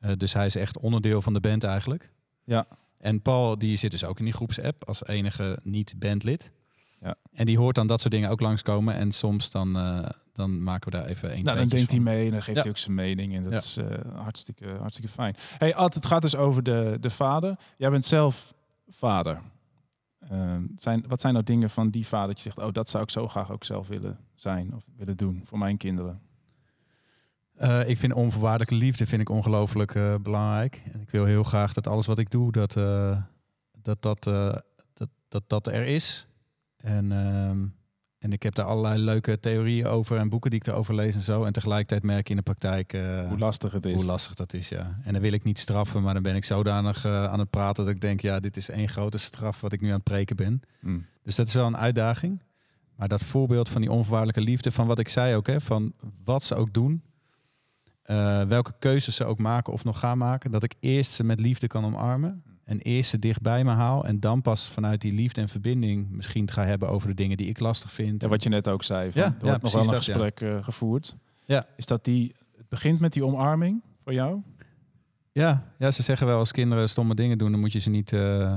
[0.00, 0.14] Ja.
[0.14, 2.08] Dus hij is echt onderdeel van de band eigenlijk.
[2.44, 2.66] Ja.
[2.98, 6.52] En Paul die zit dus ook in die groepsapp als enige niet-bandlid.
[7.00, 7.14] Ja.
[7.32, 8.94] En die hoort dan dat soort dingen ook langskomen.
[8.94, 9.76] En soms dan,
[10.34, 12.62] dan maken we daar even een Nou, dan denkt hij mee en dan geeft Ja.
[12.62, 13.34] hij ook zijn mening.
[13.34, 13.58] En dat Ja.
[13.58, 15.36] is eh, hartstikke, hartstikke fijn.
[15.58, 17.56] Hey Ad, het gaat dus over de, de vader.
[17.76, 18.54] Jij bent zelf
[18.88, 19.40] vader.
[20.28, 22.66] Ehm, zijn, wat zijn nou dingen van die vader dat je zegt...
[22.66, 25.76] oh, dat zou ik zo graag ook zelf willen zijn of willen doen voor mijn
[25.76, 26.20] kinderen?
[27.54, 30.82] Eh, ik vind onvoorwaardelijke liefde vind ik ongelooflijk eh, belangrijk.
[30.92, 33.22] En ik wil heel graag dat alles wat ik doe, dat eh,
[33.82, 34.54] dat, dat, eh,
[34.92, 36.26] dat, dat, dat er is.
[36.76, 37.66] En, ehm,
[38.24, 41.20] en ik heb daar allerlei leuke theorieën over en boeken die ik erover lees en
[41.20, 41.44] zo.
[41.44, 43.94] En tegelijkertijd merk ik in de praktijk eh, Hoe lastig het is.
[43.94, 44.98] hoe lastig dat is, ja.
[45.02, 47.84] En dan wil ik niet straffen, maar dan ben ik zodanig eh, aan het praten
[47.84, 50.36] dat ik denk, ja, dit is één grote straf wat ik nu aan het preken
[50.36, 50.62] ben.
[50.80, 50.98] Hm.
[51.22, 52.42] Dus dat is wel een uitdaging.
[52.96, 55.92] Maar dat voorbeeld van die onvoorwaardelijke liefde, van wat ik zei ook, hè, van
[56.24, 57.02] wat ze ook doen,
[58.02, 61.40] eh, welke keuzes ze ook maken of nog gaan maken, dat ik eerst ze met
[61.40, 65.12] liefde kan omarmen en eerst ze dicht bij me haal en dan pas vanuit die
[65.12, 68.22] liefde en verbinding misschien het ga hebben over de dingen die ik lastig vind.
[68.22, 69.12] Ja, wat je net ook zei.
[69.12, 71.16] Van, Ja, er ja, wordt nog wel een dat, gesprek eh, gevoerd.
[71.44, 71.66] Ja.
[71.76, 72.34] Is dat die...
[72.56, 74.42] Het begint met die omarming voor jou?
[75.32, 78.12] Ja, ja, ze zeggen wel als kinderen stomme dingen doen, dan moet je ze niet,
[78.12, 78.56] eh,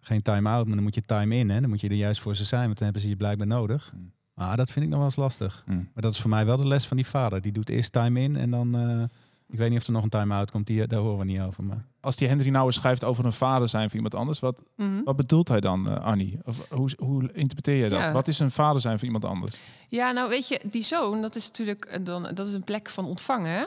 [0.00, 1.50] geen time-out, maar dan moet je time in.
[1.50, 1.60] Hè?
[1.60, 3.88] Dan moet je er juist voor ze zijn, want dan hebben ze je blijkbaar nodig.
[3.90, 4.12] Hmm.
[4.34, 5.62] Maar dat vind ik nog wel eens lastig.
[5.64, 5.74] Hm.
[5.74, 7.40] Maar dat is voor mij wel de les van die vader.
[7.40, 9.02] Die doet eerst time in en dan, eh,
[9.48, 11.64] ik weet niet of er nog een time-out komt, die, daar horen we niet over.
[11.64, 11.84] Maar.
[12.00, 14.38] Als die Henry nou eens schrijft over een vader zijn voor iemand anders...
[14.40, 15.02] wat, Mhm.
[15.04, 16.38] wat bedoelt hij dan, eh, Annie?
[16.44, 17.98] Of hoe, hoe interpreteer je dat?
[18.00, 18.12] Ja.
[18.12, 19.58] Wat is een vader zijn voor iemand anders?
[19.88, 22.88] Ja, nou weet je, die zoon, dat is natuurlijk eh, dan, dat is een plek
[22.90, 23.50] van ontvangen.
[23.50, 23.64] Hè?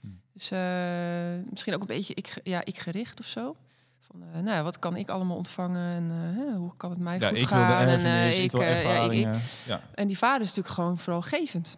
[0.00, 0.20] Hmm.
[0.32, 3.56] Dus eh, misschien ook een beetje ik, ja, ik gericht of zo.
[4.00, 7.42] Van, eh, nou wat kan ik allemaal ontvangen en hoe kan het mij Ja, goed
[7.42, 7.80] gaan?
[7.82, 8.64] en, erfenis, ik ja,
[8.98, 9.40] ik- ik-.
[9.66, 11.76] Ja, en die vader is natuurlijk gewoon vooral gevend.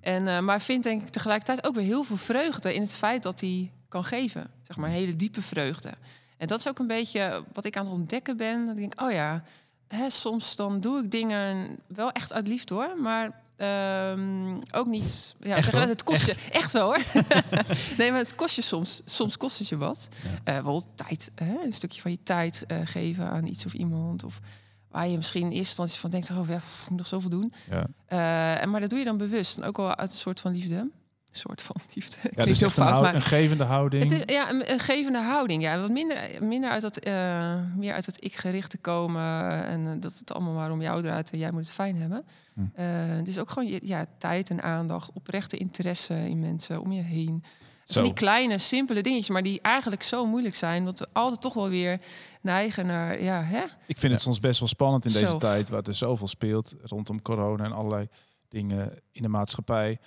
[0.00, 3.22] En, eh, maar vindt denk ik tegelijkertijd ook weer heel veel vreugde in het feit
[3.22, 4.50] dat hij kan geven.
[4.62, 5.92] Zeg maar een hele diepe vreugde.
[6.36, 8.66] En dat is ook een beetje wat ik aan het ontdekken ben.
[8.66, 9.44] Dat ik denk, oh ja,
[9.88, 12.96] hè, soms dan doe ik dingen wel echt uit liefde hoor.
[13.00, 15.34] Maar ehm, ook niet.
[15.40, 17.04] Ja, Echt, het kost je echt wel hoor.
[17.98, 19.00] nee, maar het kost je soms.
[19.04, 20.08] Soms kost het je wat.
[20.22, 20.28] Ja.
[20.28, 21.30] Eh, bijvoorbeeld tijd.
[21.34, 21.58] Hè?
[21.64, 24.24] Een stukje van je tijd eh, geven aan iets of iemand.
[24.24, 24.40] Of
[24.88, 27.52] waar je misschien in eerste instantie van denkt, oh ja, pff, nog zoveel doen.
[27.70, 27.86] ja.
[28.06, 29.58] Eh, en maar dat doe je dan bewust.
[29.58, 30.90] En ook wel uit een soort van liefde.
[31.30, 32.16] Een soort van liefde.
[32.22, 34.02] Ja, Klinkt dus heel een, maar een gevende houding.
[34.02, 35.62] het is ja, een, een gevende houding.
[35.62, 39.22] Ja, wat minder, minder uit dat, eh, meer uit het ik gericht te komen.
[39.64, 42.24] En eh, dat het allemaal maar om jou draait en jij moet het fijn hebben.
[42.54, 42.60] Hm.
[42.74, 47.02] Eh, dus ook gewoon je, ja, tijd en aandacht, oprechte interesse in mensen om je
[47.02, 47.44] heen.
[47.84, 47.94] Zo.
[47.94, 50.84] Van die kleine, simpele dingetjes, maar die eigenlijk zo moeilijk zijn.
[50.84, 52.00] Dat we altijd toch wel weer
[52.40, 53.62] neigen naar, ja, hè?
[53.86, 57.22] Ik vind het soms best wel spannend in deze tijd, waar er zoveel speelt rondom
[57.22, 58.08] corona en allerlei
[58.48, 59.98] dingen in de maatschappij.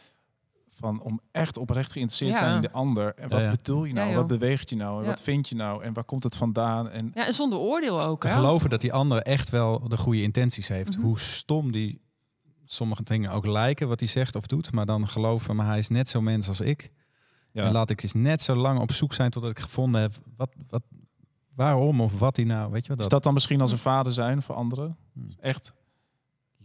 [0.75, 2.37] Van om echt oprecht geïnteresseerd Ja.
[2.37, 3.13] zijn in de ander.
[3.15, 3.51] En wat Ja, ja.
[3.51, 4.09] bedoel je nou?
[4.09, 4.95] Ja, wat beweegt je nou?
[4.97, 5.09] En Ja.
[5.09, 5.83] wat vind je nou?
[5.83, 6.89] En waar komt het vandaan?
[6.89, 8.21] En Ja, en zonder oordeel ook.
[8.21, 8.33] te hè?
[8.33, 10.97] geloven dat die andere echt wel de goede intenties heeft.
[10.97, 11.05] Mhm.
[11.05, 12.01] Hoe stom die
[12.65, 14.71] sommige dingen ook lijken, wat hij zegt of doet.
[14.73, 16.89] Maar dan geloven, maar hij is net zo mens als ik.
[17.51, 17.63] ja.
[17.65, 20.49] En laat ik eens net zo lang op zoek zijn totdat ik gevonden heb wat,
[20.69, 20.83] wat,
[21.55, 23.11] waarom of wat hij nou, weet je wat Is dat?
[23.13, 24.97] dat dan misschien als een vader zijn voor anderen?
[25.13, 25.27] Hmm.
[25.39, 25.73] Echt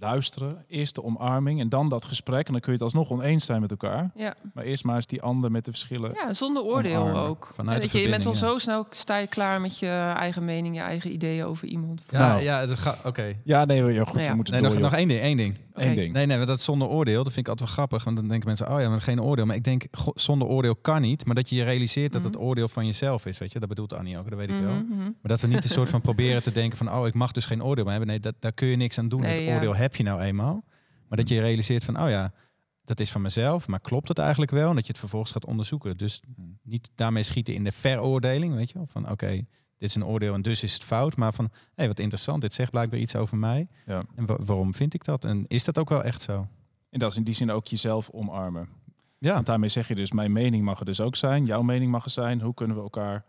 [0.01, 2.47] luisteren, eerst de omarming en dan dat gesprek.
[2.47, 4.11] En dan kun je het alsnog oneens zijn met elkaar.
[4.15, 4.35] Ja.
[4.55, 6.13] Maar eerst maar eens die ander met de verschillen.
[6.15, 7.23] ja, zonder oordeel Omarmen.
[7.23, 7.53] ook.
[7.55, 10.45] Vanuit Ja, dat je, je bent al zo snel sta je klaar met je eigen
[10.45, 12.03] mening, je eigen ideeën over iemand.
[12.11, 12.43] Ja, Nou.
[12.43, 13.05] ja, het gaat.
[13.05, 13.33] Oké.
[13.45, 14.29] Ja, nee, ja, goed, Ja.
[14.31, 14.81] we moeten Nee, door.
[14.81, 15.59] nog, één ding, één ding.
[15.75, 15.95] Eén Oké.
[15.95, 16.13] ding.
[16.13, 18.05] Nee, nee, dat zonder oordeel, dat vind ik altijd wel grappig.
[18.05, 19.47] Want dan denken mensen, oh ja, maar geen oordeel.
[19.47, 21.27] Maar ik denk, go- zonder oordeel kan niet.
[21.27, 22.43] Maar dat je je realiseert dat het Mhm.
[22.43, 23.59] oordeel van jezelf is, weet je.
[23.59, 24.73] Dat bedoelt Annie ook, dat weet ik wel.
[24.75, 25.03] Mhm, mhm.
[25.03, 27.47] Maar dat we niet een soort van proberen te denken van, oh, ik mag dus
[27.47, 28.11] geen oordeel meer hebben.
[28.11, 29.21] Nee, dat, daar kun je niks aan doen.
[29.21, 29.53] Nee, dat ja.
[29.89, 30.65] Heb je nou eenmaal.
[31.09, 32.33] Maar dat je je realiseert van, oh ja,
[32.85, 33.69] dat is van mezelf.
[33.69, 34.69] Maar klopt het eigenlijk wel?
[34.69, 35.97] En dat je het vervolgens gaat onderzoeken.
[35.97, 36.59] Dus Hmm.
[36.63, 38.87] niet daarmee schieten in de veroordeling, weet je wel.
[38.87, 39.31] Van, oké,
[39.79, 41.17] dit is een oordeel en dus is het fout.
[41.17, 43.69] Maar van, hé, hey, wat interessant, dit zegt blijkbaar iets over mij.
[43.87, 44.03] Ja.
[44.15, 45.25] En wa- waarom vind ik dat?
[45.25, 46.47] En is dat ook wel echt zo?
[46.91, 48.69] En dat is in die zin ook jezelf omarmen.
[49.19, 51.45] Ja, Want daarmee zeg je dus, mijn mening mag er dus ook zijn.
[51.47, 52.41] Jouw mening mag er zijn.
[52.41, 53.25] Hoe kunnen we elkaar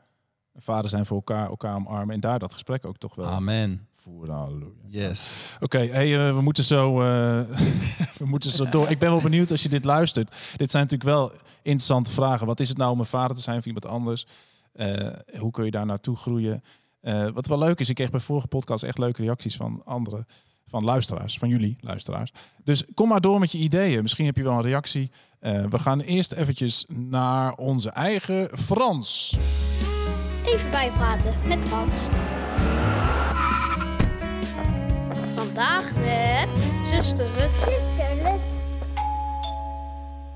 [0.56, 2.16] vader zijn voor elkaar, elkaar omarmen.
[2.16, 3.88] En daar dat gesprek ook toch wel amen.
[4.02, 4.36] Voeren.
[4.36, 4.74] Halleluja.
[4.88, 5.36] Yes.
[5.60, 7.42] Oké, hey, eh, we moeten zo, eh,
[8.22, 8.90] we moeten zo door.
[8.90, 10.36] Ik ben wel benieuwd als je dit luistert.
[10.56, 11.32] Dit zijn natuurlijk wel
[11.62, 12.48] interessante vragen.
[12.48, 14.26] Wat is het nou om een vader te zijn voor iemand anders?
[14.72, 15.08] Eh,
[15.40, 16.64] hoe kun je daar naartoe groeien?
[17.02, 20.28] Eh, wat wel leuk is, ik kreeg bij vorige podcast echt leuke reacties van anderen,
[20.68, 22.32] van luisteraars, van jullie luisteraars.
[22.64, 24.02] Dus kom maar door met je ideeën.
[24.02, 25.12] Misschien heb je wel een reactie.
[25.40, 29.38] Eh, we gaan eerst eventjes naar onze eigen Frans.
[30.46, 32.08] Even bijpraten met Frans.
[35.60, 37.58] Vandaag met zuster Rut.
[37.58, 38.62] Zuster Rut.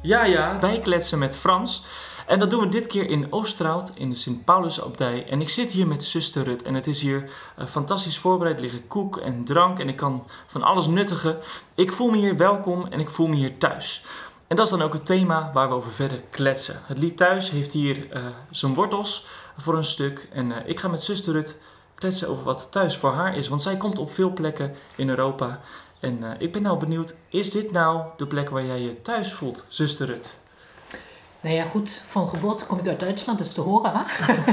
[0.02, 1.84] Ja, ja, wij kletsen met Frans.
[2.28, 5.28] En dat doen we dit keer in Oosterhout in de Sint-Paulusabdij.
[5.30, 6.64] En ik zit hier met zuster Rut.
[6.64, 8.56] En het is hier eh, fantastisch voorbereid.
[8.56, 11.38] Er liggen koek en drank en ik kan van alles nuttigen.
[11.76, 14.06] Ik voel me hier welkom en ik voel me hier thuis.
[14.48, 16.82] En dat is dan ook het thema waar we over verder kletsen.
[16.86, 19.26] Het lied Thuis heeft hier eh, zijn wortels
[19.58, 20.28] voor een stuk.
[20.34, 21.60] En eh, ik ga met zuster Rut
[21.96, 23.48] kletsen over wat thuis voor haar is.
[23.48, 25.60] Want zij komt op veel plekken in Europa.
[26.00, 29.34] En eh, ik ben nou benieuwd, is dit nou de plek waar jij je thuis
[29.34, 30.38] voelt, zuster Rut?
[31.44, 34.06] Nou ja, goed, van geboorte kom ik uit Duitsland, dus te horen.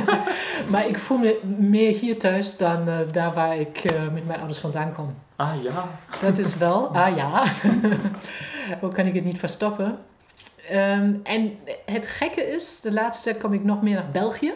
[0.70, 4.38] Maar ik voel me meer hier thuis dan eh, daar waar ik eh, met mijn
[4.38, 5.14] ouders vandaan kom.
[5.36, 5.88] Ah ja,
[6.20, 7.44] Dat is wel, ah ja,
[8.80, 9.98] hoe kan ik het niet verstoppen?
[10.68, 14.52] Ehm, en het gekke is, de laatste tijd kom ik nog meer naar België.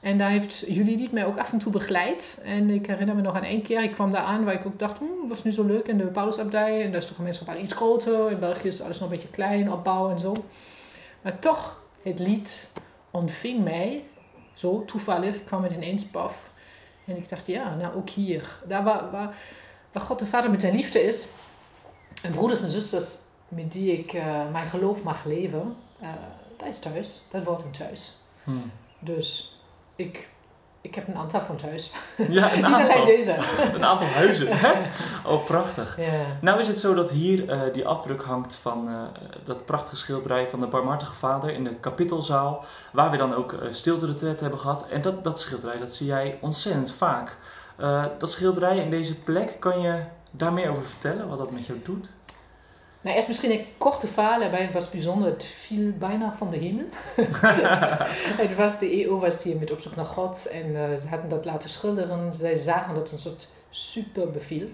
[0.00, 2.40] En daar heeft Julie mij ook af en toe begeleid.
[2.44, 4.78] En ik herinner me nog aan één keer, ik kwam daar aan waar ik ook
[4.78, 6.84] dacht, hm, was nu zo leuk in de Paulusabdij.
[6.84, 8.30] En daar is de gemeenschap al iets groter.
[8.30, 10.36] In België is alles nog een beetje klein, opbouw en zo.
[11.22, 12.70] Maar toch, het lied
[13.10, 14.04] ontving mij
[14.54, 16.50] zo toevallig, kwam het ineens paf.
[17.04, 18.60] En ik dacht, ja, nou ook hier.
[18.66, 19.36] Daar waar, waar,
[19.92, 21.28] waar God de Vader met zijn liefde is.
[22.22, 23.16] En broeders en zusters
[23.48, 25.76] met die ik eh, mijn geloof mag leven.
[26.00, 26.08] eh
[26.56, 27.22] dat is thuis.
[27.30, 28.16] Dat wordt een thuis.
[28.44, 28.50] Hm.
[28.98, 29.57] Dus
[29.98, 30.28] ik,
[30.80, 31.92] ik heb een aantal van thuis.
[32.28, 33.36] ja een Niet alleen aantal, deze.
[33.74, 34.48] een aantal huizen.
[34.50, 34.72] hè?
[35.26, 35.96] Oh, prachtig.
[36.00, 36.26] Ja.
[36.40, 39.02] Nou is het zo dat hier eh, die afdruk hangt van eh,
[39.44, 43.60] dat prachtige schilderij van de Barmhartige Vader in de kapittelzaal, waar we dan ook uh,
[43.70, 44.88] stilte hebben gehad.
[44.88, 47.36] En dat, dat schilderij, dat zie jij ontzettend vaak.
[47.76, 51.66] Eh, dat schilderij in deze plek, kan je daar meer over vertellen, wat dat met
[51.66, 52.10] jou doet?
[53.00, 54.42] Nou, eerst misschien een korte verhaal.
[54.42, 55.30] Erbij was bijzonder.
[55.30, 56.86] Het viel bijna van de hemel.
[58.44, 60.46] het was, de EO was hier met op zoek naar God.
[60.46, 62.34] En uh, ze hadden dat laten schilderen.
[62.34, 64.68] Zij zagen dat het een soort super beviel.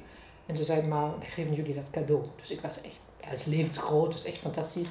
[0.46, 2.24] En ze zeiden maar, we geven jullie dat cadeau.
[2.36, 4.12] Dus ik was echt, ja, het is levensgroot.
[4.12, 4.90] Het is echt fantastisch.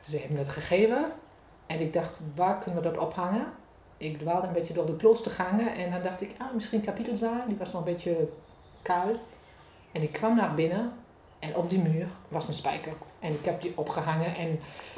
[0.00, 1.12] Ze hebben dat gegeven.
[1.66, 3.46] En ik dacht, waar kunnen we dat ophangen?
[3.96, 5.74] Ik dwaalde een beetje door de kloostergangen.
[5.74, 7.46] En dan dacht ik, ah, misschien kapitelzaal.
[7.46, 8.28] Die was nog een beetje
[8.82, 9.10] kaal.
[9.92, 10.92] En ik kwam naar binnen.
[11.42, 12.92] En op die muur was een spijker.
[13.20, 14.48] En ik heb die opgehangen en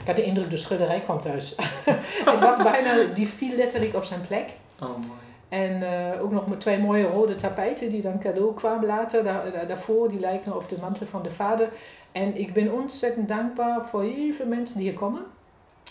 [0.00, 1.54] ik had de indruk, de schilderij kwam thuis.
[2.30, 4.48] het was bijna, die viel letterlijk op zijn plek.
[4.80, 5.18] Oh, mooi.
[5.48, 9.24] En uh, ook nog met twee mooie rode tapijten die dan cadeau kwamen later.
[9.24, 11.68] Daar, daar, daarvoor, die lijken op de mantel van de vader.
[12.12, 15.22] En ik ben ontzettend dankbaar voor heel veel mensen die hier komen.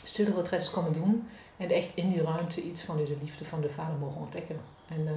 [0.04, 1.28] Studieretreats komen doen.
[1.58, 4.60] En echt in die ruimte iets van deze liefde van de vader mogen ontdekken.
[4.89, 5.12] En uh,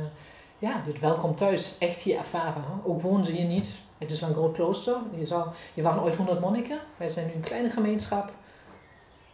[0.58, 2.64] ja, dit welkom thuis echt hier ervaren.
[2.84, 3.68] Ook wonen ze hier niet.
[3.98, 4.96] Het is wel een groot klooster.
[5.18, 6.78] Je, zou, je waren ooit 100 monniken.
[6.96, 8.32] Wij zijn nu een kleine gemeenschap.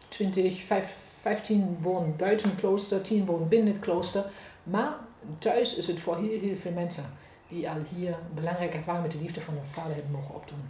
[0.08, 4.24] 20, 5, 15 wonen buiten het klooster, 10 wonen binnen het klooster.
[4.62, 4.94] Maar
[5.38, 7.04] thuis is het voor heel, heel veel mensen
[7.48, 10.62] die al hier belangrijke ervaring met de liefde van hun vader hebben mogen opdoen.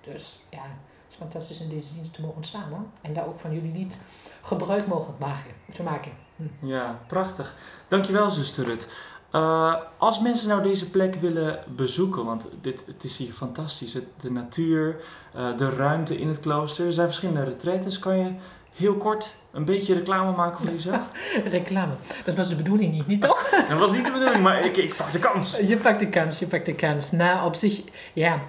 [0.00, 2.92] Dus ja, Het is fantastisch in deze dienst te mogen staan.
[3.00, 3.96] En daar ook van jullie lied
[4.42, 6.12] gebruik mogen maken, te maken.
[6.36, 6.66] Hm.
[6.66, 7.54] Ja, prachtig.
[7.88, 8.88] Dankjewel, zuster Rut.
[9.30, 13.94] Eh, als mensen nou deze plek willen bezoeken, want dit, het is hier fantastisch.
[13.94, 14.96] Het, de natuur,
[15.34, 16.86] eh, de ruimte in het klooster.
[16.86, 17.98] Er zijn verschillende retretes.
[17.98, 18.32] Kan je
[18.74, 21.08] heel kort een beetje reclame maken voor jezelf?
[21.44, 21.92] Reclame.
[22.24, 23.50] Dat was de bedoeling niet, niet toch?
[23.68, 25.58] Dat was niet de bedoeling, maar ik, ik pak de kans.
[25.58, 27.10] Je pakt de kans, je pakt de kans.
[27.10, 27.80] Nou, op zich,
[28.12, 28.42] ja.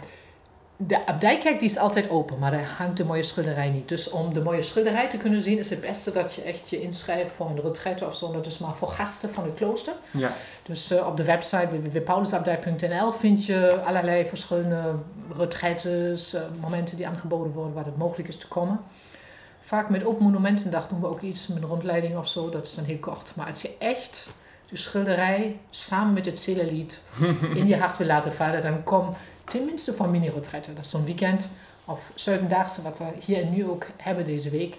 [0.81, 3.89] De abdijkerk die is altijd open, maar daar hangt de mooie schilderij niet.
[3.89, 6.81] Dus om de mooie schilderij te kunnen zien, is het beste dat je echt je
[6.81, 8.31] inschrijft voor een retraite of zo.
[8.31, 9.93] Dat is maar voor gasten van het klooster.
[10.11, 10.31] Ja,
[10.63, 14.95] Dus eh, op de website www.paulusabdij.nl vind je allerlei verschillende
[15.37, 18.79] retraites, eh, momenten die aangeboden worden waar het mogelijk is te komen.
[19.61, 22.75] Vaak met Open Monumentendag doen we ook iets met een rondleiding of zo, dat is
[22.75, 23.31] dan heel kort.
[23.35, 24.29] Maar als je echt
[24.69, 27.01] de schilderij samen met het Zelelied
[27.53, 29.15] in je hart wil laten vallen, dan kom
[29.49, 30.73] tenminste voor mini-retraite.
[30.73, 31.49] Dat is zo'n weekend
[31.85, 34.77] of zevendaagse wat we hier en nu ook hebben deze week.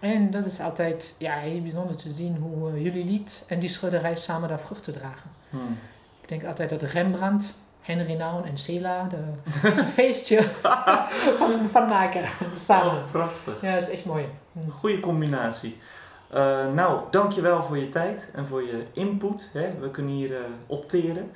[0.00, 3.68] En dat is altijd ja, heel bijzonder te zien hoe eh, jullie lied en die
[3.68, 5.30] schilderij samen daar vruchten dragen.
[5.50, 5.56] Hm.
[6.22, 9.16] Ik denk altijd dat Rembrandt, Henry Naun en Sela de,
[9.68, 10.42] een feestje
[11.38, 12.24] van, van maken
[12.56, 12.92] samen.
[12.92, 13.60] Oh, prachtig.
[13.62, 14.24] Ja, dat is echt mooi.
[14.52, 14.70] Hm.
[14.70, 15.78] Goede combinatie.
[16.30, 19.50] Eh, nou, dankjewel voor je tijd en voor je input.
[19.52, 19.70] Hè.
[19.80, 21.32] We kunnen hier eh, opteren.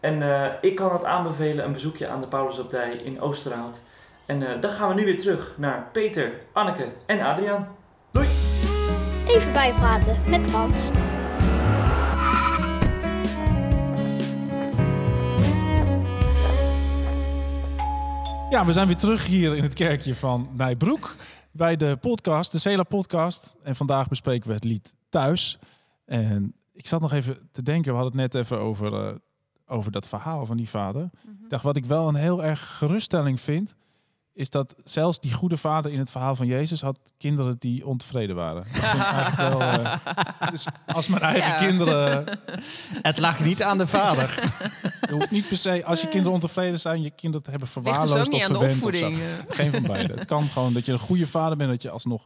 [0.00, 3.80] En eh, ik kan het aanbevelen, een bezoekje aan de Paulusabdij in Oosterhout.
[4.26, 7.68] En eh, dan gaan we nu weer terug naar Peter, Anneke en Adriaan.
[8.12, 8.26] Doei!
[9.26, 10.90] Even bijpraten met Frans.
[18.50, 21.16] Ja, we zijn weer terug hier in het kerkje van Nijbroek.
[21.52, 23.56] Bij de podcast, de Cela podcast.
[23.62, 25.58] En vandaag bespreken we het lied Thuis.
[26.04, 29.14] En ik zat nog even te denken, we hadden het net even over, eh,
[29.68, 31.10] over dat verhaal van die vader.
[31.42, 33.74] Ik dacht, wat ik wel een heel erg geruststelling vind,
[34.34, 38.36] is dat zelfs die goede vader in het verhaal van Jezus had kinderen die ontevreden
[38.36, 38.62] waren.
[38.72, 41.56] Dat vind ik eigenlijk wel, eh, dus als mijn eigen Ja.
[41.66, 42.24] kinderen
[43.02, 44.50] Het lag niet aan de vader.
[45.08, 48.14] je hoeft niet per se, als je kinderen ontevreden zijn, je kinderen te hebben verwaarloosd
[48.14, 49.18] dus ook niet of aan de opvoeding.
[49.18, 49.26] eh.
[49.48, 50.14] Geen van beide.
[50.14, 52.24] Het kan gewoon dat je een goede vader bent, dat je alsnog...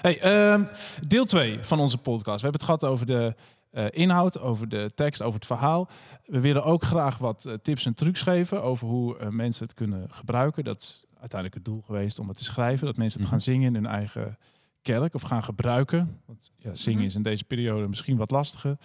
[0.00, 0.64] Hey, ehm,
[1.06, 2.40] deel 2 van onze podcast.
[2.40, 3.34] We hebben het gehad over de
[3.72, 5.88] eh, inhoud, over de tekst, over het verhaal.
[6.24, 9.74] We willen ook graag wat eh, tips en trucs geven over hoe eh, mensen het
[9.74, 10.64] kunnen gebruiken.
[10.64, 12.86] Dat is uiteindelijk het doel geweest om het te schrijven.
[12.86, 13.38] Dat mensen het Mhm.
[13.38, 14.38] gaan zingen in hun eigen
[14.82, 16.20] kerk of gaan gebruiken.
[16.26, 17.08] Want ja, zingen Mhm.
[17.08, 18.76] is in deze periode misschien wat lastiger.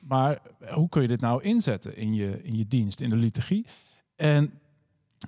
[0.00, 0.38] Maar
[0.70, 3.66] hoe kun je dit nou inzetten in je, in je dienst, in de liturgie?
[4.16, 4.52] En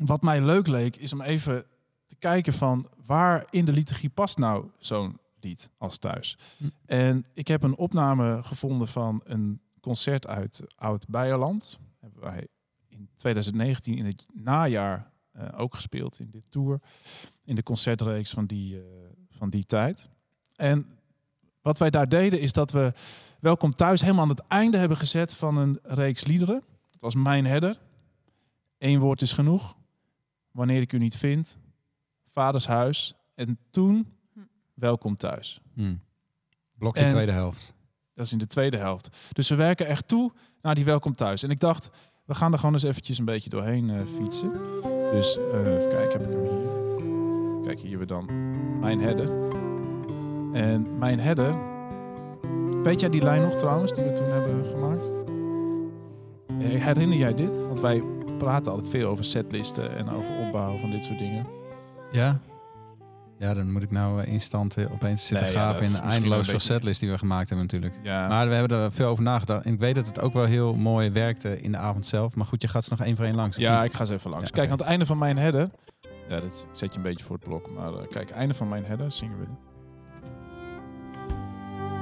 [0.01, 1.65] wat mij leuk leek, is om even
[2.07, 6.39] te kijken van waar in de liturgie past nou zo'n lied als thuis.
[6.57, 6.69] Hm.
[6.87, 11.79] En ik heb een opname gevonden van een concert uit Oud-Beierland.
[11.99, 12.47] Hebben wij
[12.89, 16.81] in 2019 in het najaar eh, ook gespeeld in dit tour.
[17.45, 18.85] In de concertreeks van die, eh,
[19.31, 20.09] van die tijd.
[20.57, 20.87] En
[21.63, 22.93] wat wij daar deden is dat we
[23.41, 26.63] Welkom Thuis helemaal aan het einde hebben gezet van een reeks liederen.
[26.91, 27.79] Dat was Mijn Herder.
[28.79, 29.77] Eén woord is genoeg.
[30.51, 31.57] Wanneer ik u niet vind.
[32.27, 33.15] Vaders huis.
[33.35, 34.07] En toen
[34.81, 35.61] Welkom Thuis.
[35.75, 35.95] Hm.
[36.79, 37.75] Blokje En- tweede helft.
[38.15, 39.09] Dat is in de tweede helft.
[39.33, 41.43] Dus we werken echt toe naar die welkom thuis.
[41.43, 41.91] En ik dacht,
[42.25, 44.53] we gaan er gewoon eens eventjes een beetje doorheen eh, fietsen.
[45.13, 47.63] Dus eh, even kijken, heb ik hem hier.
[47.67, 48.25] Kijk, hier we dan
[48.81, 49.49] mijn herder.
[50.53, 51.55] En mijn herder.
[52.83, 55.11] Weet jij die lijn nog trouwens, die we toen hebben gemaakt?
[56.59, 57.61] Eh, Herinner jij dit?
[57.61, 58.03] Want wij
[58.39, 61.47] praten altijd veel over setlisten en over opbouw van dit soort dingen.
[62.13, 62.41] Ja?
[63.41, 66.37] Ja, dan moet ik nou eh, instant eh, opeens zitten Nee, graven in de veel
[66.37, 68.01] beetje- setlist die we gemaakt hebben natuurlijk.
[68.03, 69.65] Ja, Maar we hebben er veel over nagedacht.
[69.65, 72.35] En ik weet dat het ook wel heel mooi werkte in de avond zelf.
[72.35, 73.57] Maar goed, je gaat ze nog één voor één langs.
[73.57, 74.47] Ja, ik ga ze even langs.
[74.49, 75.69] Ja, kijk, aan het einde van mijn header.
[76.29, 77.71] Ja, dat zet je een beetje voor het blok.
[77.71, 79.47] Maar eh, kijk, einde van mijn header zingen we.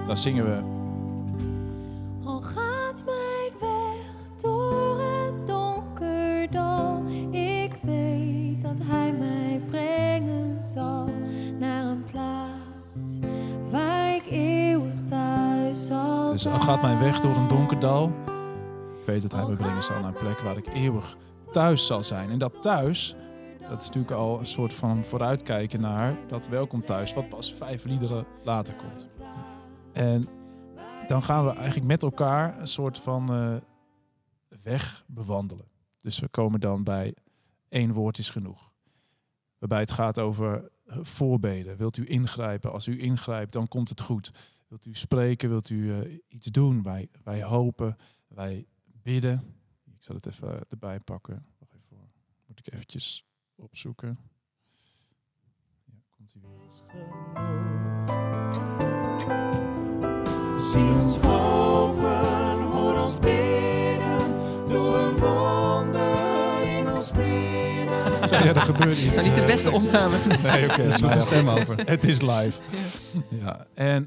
[0.07, 0.87] Dan zingen we.
[16.57, 18.09] Gaat mijn weg door een donker dal.
[19.01, 21.17] Ik weet dat hij me brengen zal naar een plek waar ik eeuwig
[21.51, 22.31] thuis zal zijn.
[22.31, 23.17] En dat thuis,
[23.69, 27.85] dat is natuurlijk al een soort van vooruitkijken naar dat welkom thuis, wat pas vijf
[27.85, 29.09] liederen later komt.
[29.93, 30.29] En
[31.07, 33.57] dan gaan we eigenlijk met elkaar een soort van eh,
[34.63, 35.67] weg bewandelen.
[35.99, 37.15] Dus we komen dan bij
[37.69, 38.73] één woord is genoeg.
[39.59, 41.77] Waarbij het gaat over voorbeden.
[41.77, 42.73] Wilt u ingrijpen?
[42.73, 44.33] Als u ingrijpt, dan komt het goed.
[44.69, 45.49] Wilt u spreken?
[45.49, 46.83] Wilt u eh, iets doen?
[46.83, 47.97] Wij, wij hopen,
[48.29, 48.67] wij
[49.03, 49.55] bidden.
[49.85, 51.47] Ik zal het even erbij pakken.
[51.59, 52.09] Wacht even hoor.
[52.47, 54.19] Moet ik eventjes opzoeken.
[56.11, 56.71] Komt-ie weer.
[60.61, 64.19] Zie ons hopen, hoor ons bidden.
[64.67, 68.29] Doe een wonder in ons midden.
[68.29, 69.15] Zo, ja, er gebeurt iets.
[69.15, 70.17] Nou, niet de beste opname.
[70.43, 70.91] Nee, oké.
[70.91, 71.87] Sloeg nou ja, stem over.
[71.87, 72.61] Het is live.
[73.31, 73.67] Ja.
[73.75, 74.07] En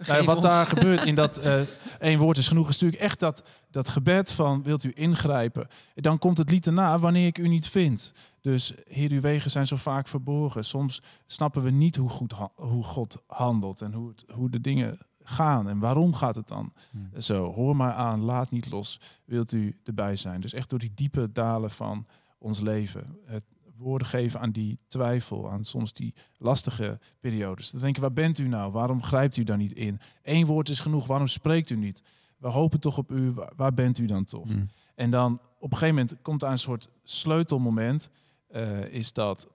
[0.00, 0.46] Vergeef nou, wat ons.
[0.46, 1.60] daar gebeurt in dat eh
[1.98, 5.68] één woord is genoeg, is natuurlijk echt dat, dat gebed van wilt u ingrijpen.
[5.94, 8.12] Dan komt het lied erna wanneer ik u niet vind.
[8.40, 10.64] Dus Heer, uw wegen zijn zo vaak verborgen.
[10.64, 14.60] Soms snappen we niet hoe, goed ha- hoe God handelt en hoe, het, hoe de
[14.60, 15.68] dingen gaan.
[15.68, 17.10] En waarom gaat het dan Hmm.
[17.20, 17.52] zo?
[17.52, 20.40] Hoor maar aan, laat niet los, wilt u erbij zijn.
[20.40, 22.06] Dus echt door die diepe dalen van
[22.38, 23.16] ons leven.
[23.26, 23.44] Het
[23.80, 27.70] woorden geven aan die twijfel, aan soms die lastige periodes.
[27.70, 28.72] Dan denken, waar bent u nou?
[28.72, 30.00] Waarom grijpt u daar niet in?
[30.22, 32.02] Eén woord is genoeg, waarom spreekt u niet?
[32.36, 34.44] We hopen toch op u, waar, bent u dan toch?
[34.48, 34.68] Mm.
[34.94, 38.10] En dan op een gegeven moment komt daar een soort sleutelmoment.
[38.48, 39.48] eh, is dat,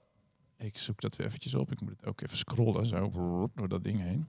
[0.58, 1.72] ik zoek dat weer eventjes op.
[1.72, 3.12] Ik moet het ook even scrollen, zo
[3.56, 4.28] door dat ding heen.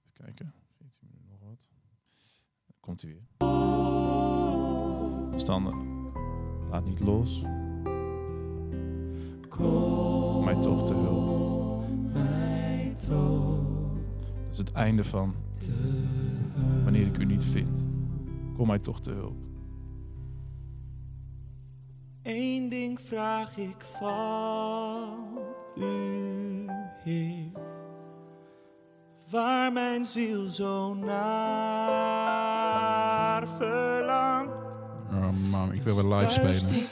[0.00, 1.68] Even kijken, 14 minuten nog wat.
[2.80, 3.22] Komt hij weer.
[5.40, 5.88] Standen.
[6.70, 7.42] Laat niet los.
[9.60, 11.40] Kom mij toch te hulp.
[14.50, 15.34] Dat is het einde van
[16.84, 17.84] wanneer ik u niet vind.
[18.56, 19.36] Kom mij toch te hulp.
[22.22, 25.38] Eén ding vraag ik van
[25.76, 26.66] u,
[27.02, 27.50] Heer,
[29.30, 31.89] waar mijn ziel zo naar
[35.50, 36.86] Man, ik wil weer live spelen.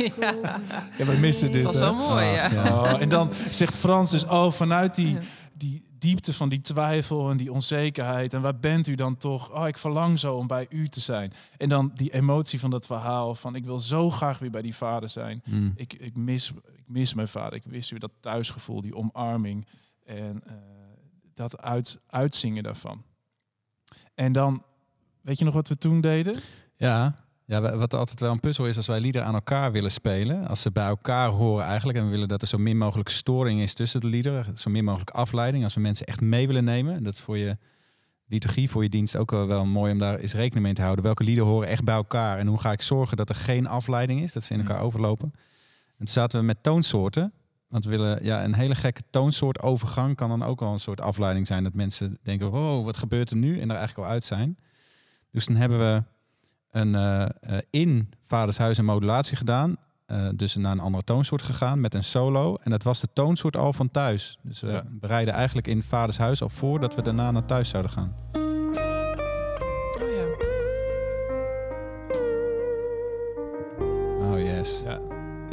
[0.99, 1.63] Ja, we missen dit.
[1.63, 2.51] Dat was wel mooi, ja.
[2.67, 5.19] Oh, en dan zegt Frans dus, oh, vanuit die,
[5.53, 8.35] die diepte van die twijfel en die onzekerheid.
[8.35, 9.55] En waar bent u dan toch?
[9.55, 11.33] Oh, ik verlang zo om bij u te zijn.
[11.57, 14.77] En dan die emotie van dat verhaal van, ik wil zo graag weer bij die
[14.77, 15.43] vader zijn.
[15.45, 15.73] Mm.
[15.77, 17.55] Ik, ik, mis, ik mis mijn vader.
[17.55, 19.67] Ik wist weer dat thuisgevoel, die omarming.
[20.05, 20.53] En eh,
[21.35, 23.03] dat uit, uitzingen daarvan.
[24.15, 24.63] En dan,
[25.21, 26.37] weet je nog wat we toen deden?
[26.77, 27.15] Ja,
[27.49, 30.47] ja, wa- wat altijd wel een puzzel is als wij liederen aan elkaar willen spelen.
[30.47, 31.99] Als ze bij elkaar horen eigenlijk.
[31.99, 34.59] En we willen dat er zo min mogelijk storing is tussen de liederen.
[34.59, 35.65] Zo min mogelijk afleiding.
[35.65, 37.03] Als we mensen echt mee willen nemen.
[37.03, 37.57] Dat is voor je
[38.27, 41.05] liturgie, voor je dienst ook wel, mooi om daar eens rekening mee te houden.
[41.05, 42.39] Welke liederen horen echt bij elkaar?
[42.39, 44.33] En hoe ga ik zorgen dat er geen afleiding is?
[44.33, 45.31] Dat ze in elkaar overlopen.
[45.89, 47.33] En toen zaten we met toonsoorten.
[47.69, 51.01] Want we willen, ja, een hele gekke toonsoort overgang kan dan ook wel een soort
[51.01, 51.63] afleiding zijn.
[51.63, 53.61] Dat mensen denken, wow, wat gebeurt er nu?
[53.61, 54.59] En er eigenlijk al uit zijn.
[55.31, 56.03] Dus dan hebben we
[56.71, 59.77] een eh, in Vaders Huis een modulatie gedaan.
[60.07, 62.57] Eh, dus naar een andere toonsoort gegaan met een solo.
[62.63, 64.39] En dat was de toonsoort al van thuis.
[64.43, 64.83] Dus we Ja.
[64.91, 68.15] bereiden eigenlijk in Vaders Huis al voor dat we daarna naar thuis zouden gaan.
[70.01, 70.27] Oh ja.
[74.21, 74.83] Oh yes.
[74.85, 74.99] Ja.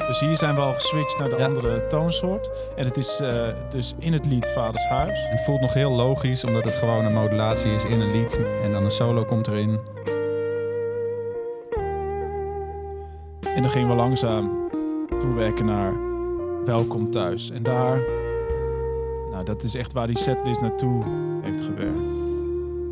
[0.08, 1.46] Dus hier zijn we al geswitcht naar de Ja.
[1.46, 2.50] andere toonsoort.
[2.76, 3.22] En het is
[3.70, 5.24] dus in het lied Vaders Huis.
[5.24, 8.40] En het voelt nog heel logisch, omdat het gewoon een modulatie is in een lied.
[8.64, 9.80] En dan een solo komt erin.
[13.56, 14.70] En dan gingen we langzaam
[15.20, 15.94] toewerken naar
[16.66, 17.50] Welkom thuis.
[17.50, 18.00] En daar,
[19.32, 21.04] nou dat is echt waar die setlist naartoe
[21.42, 22.18] heeft gewerkt.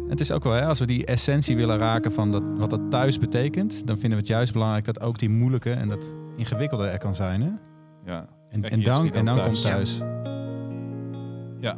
[0.09, 2.81] Het is ook wel, hè, als we die essentie willen raken van dat, wat dat
[2.89, 6.87] thuis betekent, dan vinden we het juist belangrijk dat ook die moeilijke en dat ingewikkelde
[6.87, 7.41] er kan zijn.
[7.41, 7.49] Hè?
[8.11, 8.27] Ja.
[8.49, 9.47] En, en dan, en dan thuis.
[9.47, 10.01] komt thuis.
[11.59, 11.77] Ja.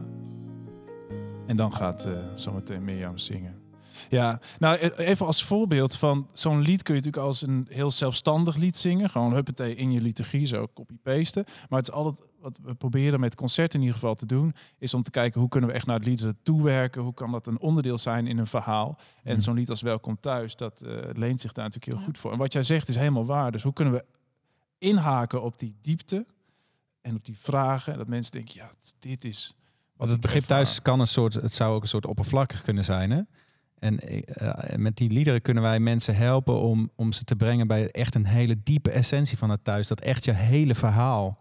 [1.46, 3.65] En dan gaat eh, zometeen Mirjam zingen.
[4.10, 7.92] Ja, nou e- even als voorbeeld van zo'n lied kun je natuurlijk als een heel
[7.92, 9.10] zelfstandig lied zingen.
[9.10, 11.44] Gewoon huppatee in je liturgie, zo copy-pasten.
[11.70, 14.94] Maar het is altijd, wat we proberen met concerten in ieder geval te doen, is
[14.94, 17.02] om te kijken hoe kunnen we echt naar het lied toewerken.
[17.02, 19.00] Hoe kan dat een onderdeel zijn in een verhaal.
[19.24, 19.42] En Mhm.
[19.42, 22.06] zo'n lied als Welkom Thuis, dat eh, leent zich daar natuurlijk heel Ja.
[22.06, 22.32] goed voor.
[22.32, 23.52] En wat jij zegt is helemaal waar.
[23.52, 24.06] Dus hoe kunnen we
[24.78, 26.26] inhaken op die diepte
[27.02, 27.92] en op die vragen.
[27.92, 29.56] En dat mensen denken, ja, dit is...
[29.96, 33.12] Want het begrip thuis kan een soort, het zou ook een soort oppervlakkig kunnen zijn.
[33.12, 33.22] Hè?
[33.86, 37.92] En eh, met die liederen kunnen wij mensen helpen om, om ze te brengen bij
[37.92, 39.88] echt een hele diepe essentie van het thuis.
[39.88, 41.38] Dat echt je hele verhaal.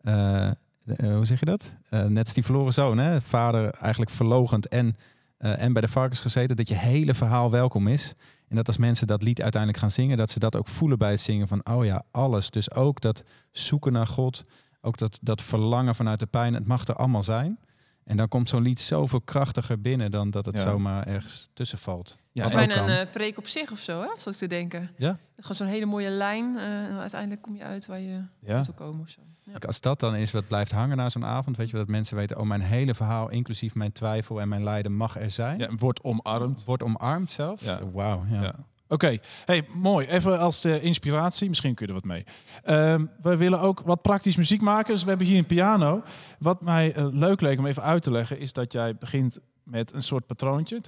[0.00, 0.54] eh, eh,
[0.96, 1.74] hoe zeg je dat?
[1.88, 3.20] Eh, net als die verloren zoon, hè?
[3.20, 4.96] Vader eigenlijk verlogend en,
[5.38, 6.56] eh, en bij de varkens gezeten.
[6.56, 8.14] Dat je hele verhaal welkom is.
[8.48, 11.10] En dat als mensen dat lied uiteindelijk gaan zingen, dat ze dat ook voelen bij
[11.10, 12.50] het zingen van, oh ja, alles.
[12.50, 14.42] Dus ook dat zoeken naar God,
[14.80, 17.58] ook dat, dat verlangen vanuit de pijn, het mag er allemaal zijn.
[18.04, 20.62] En dan komt zo'n lied zoveel krachtiger binnen dan dat het Ja.
[20.62, 22.16] zomaar ergens tussen valt.
[22.32, 24.06] Ja, Wat en- ook Bijna een eh, preek op zich of zo, hè?
[24.30, 24.90] Ik te denken.
[24.96, 25.18] Ja.
[25.36, 26.56] Gewoon zo'n hele mooie lijn.
[26.58, 28.56] eh, en uiteindelijk kom je uit waar je ja.
[28.56, 29.20] moet komen of zo.
[29.44, 29.50] Ja.
[29.52, 31.90] Kijk, Als dat dan is wat blijft hangen na zo'n avond, weet je wel, dat
[31.90, 35.58] mensen weten, oh mijn hele verhaal, inclusief mijn twijfel en mijn lijden mag er zijn.
[35.58, 36.64] ja, wordt omarmd.
[36.64, 37.62] Wordt omarmd zelfs.
[37.62, 37.90] Ja.
[37.92, 38.24] Wauw.
[38.30, 38.42] Ja.
[38.42, 38.54] Ja.
[38.92, 40.06] Oké, hey, mooi.
[40.06, 42.24] Even als eh, inspiratie, misschien kun je er wat mee.
[42.62, 46.02] Ehm, we willen ook wat praktisch muziek maken, dus we hebben hier een piano.
[46.38, 49.92] Wat mij eh, leuk leek om even uit te leggen, is dat jij begint met
[49.92, 50.80] een soort patroontje.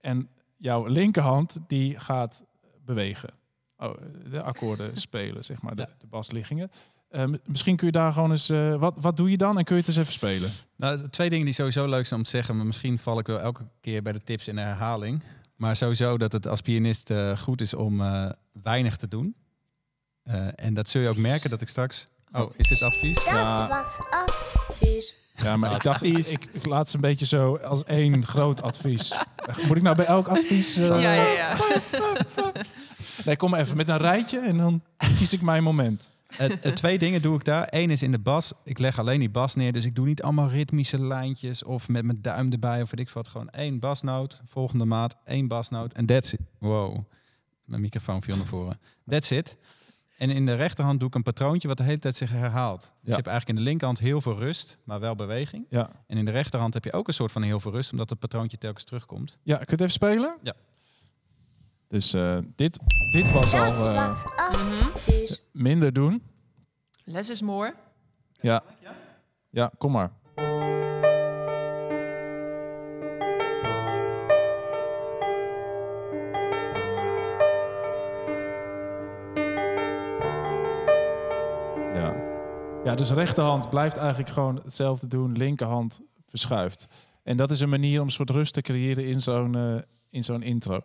[0.00, 2.44] En jouw linkerhand die gaat
[2.84, 3.30] bewegen.
[3.76, 3.94] Oh,
[4.30, 6.70] de akkoorden spelen, zeg maar, de, de basliggingen.
[7.10, 8.48] Ehm, misschien kun je daar gewoon eens...
[8.48, 10.50] eh, wat, wat doe je dan en kun je het eens even spelen?
[10.76, 13.40] Nou, twee dingen die sowieso leuk zijn om te zeggen, maar misschien val ik wel
[13.40, 15.22] elke keer bij de tips in de herhaling.
[15.56, 18.30] Maar sowieso dat het als pianist eh, goed is om eh,
[18.62, 19.34] weinig te doen.
[20.22, 22.06] Eh, en dat zul je ook merken dat ik straks.
[22.32, 23.14] Oh, is dit advies?
[23.14, 23.68] Dat Ja.
[23.68, 25.14] was advies.
[25.36, 29.14] Ja, maar ik dacht, ik, ik laat ze een beetje zo als één groot advies.
[29.66, 30.74] Moet ik nou bij elk advies...
[30.74, 31.56] Ja, ja, ja.
[33.24, 36.10] Nee, kom maar even met een rijtje en dan kies ik mijn moment.
[36.38, 37.66] Eh, twee dingen doe ik daar.
[37.70, 38.52] Eén is in de bas.
[38.64, 39.72] Ik leg alleen die bas neer.
[39.72, 43.10] Dus ik doe niet allemaal ritmische lijntjes of met mijn duim erbij of weet ik
[43.14, 43.28] wat.
[43.28, 46.40] Gewoon één basnoot, volgende maat, één basnoot en that's it.
[46.58, 47.00] Wow,
[47.64, 48.80] mijn microfoon viel naar voren.
[49.08, 49.54] That's it.
[50.18, 52.80] En in de rechterhand doe ik een patroontje wat de hele tijd zich herhaalt.
[52.80, 52.98] Dus Ja.
[53.02, 55.66] je hebt eigenlijk in de linkerhand heel veel rust, maar wel beweging.
[55.70, 58.10] Ja, En in de rechterhand heb je ook een soort van heel veel rust, omdat
[58.10, 59.38] het patroontje telkens terugkomt.
[59.42, 60.36] ja kun je het even spelen?
[60.42, 60.54] Ja.
[61.94, 62.78] Dus eh, dit,
[63.12, 65.34] dit was al eh, was Mhm.
[65.52, 66.22] minder doen.
[67.04, 67.74] Less is more.
[68.40, 68.62] Ja.
[69.50, 70.12] Ja, kom maar.
[81.94, 82.14] Ja.
[82.84, 85.32] Ja, dus rechterhand blijft eigenlijk gewoon hetzelfde doen.
[85.36, 86.86] Linkerhand verschuift.
[87.22, 89.76] En dat is een manier om een soort rust te creëren in zo'n eh,
[90.10, 90.80] in zo'n intro.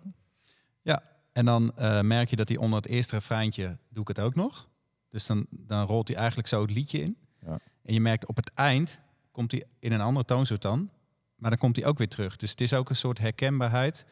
[1.32, 4.36] En dan eh, merk je dat hij onder het eerste refreintje doe ik het ook
[4.36, 4.70] nog.
[5.10, 7.18] Dus dan, dan rolt hij eigenlijk zo het liedje in.
[7.46, 7.60] Ja.
[7.84, 9.00] En je merkt op het eind
[9.32, 10.90] komt hij in een andere toonsoort dan.
[11.36, 12.36] Maar dan komt hij ook weer terug.
[12.36, 14.06] Dus het is ook een soort herkenbaarheid.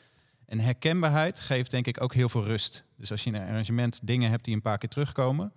[0.45, 2.83] En herkenbaarheid geeft denk ik ook heel veel rust.
[2.95, 5.53] Dus als je in een arrangement dingen hebt die een paar keer terugkomen,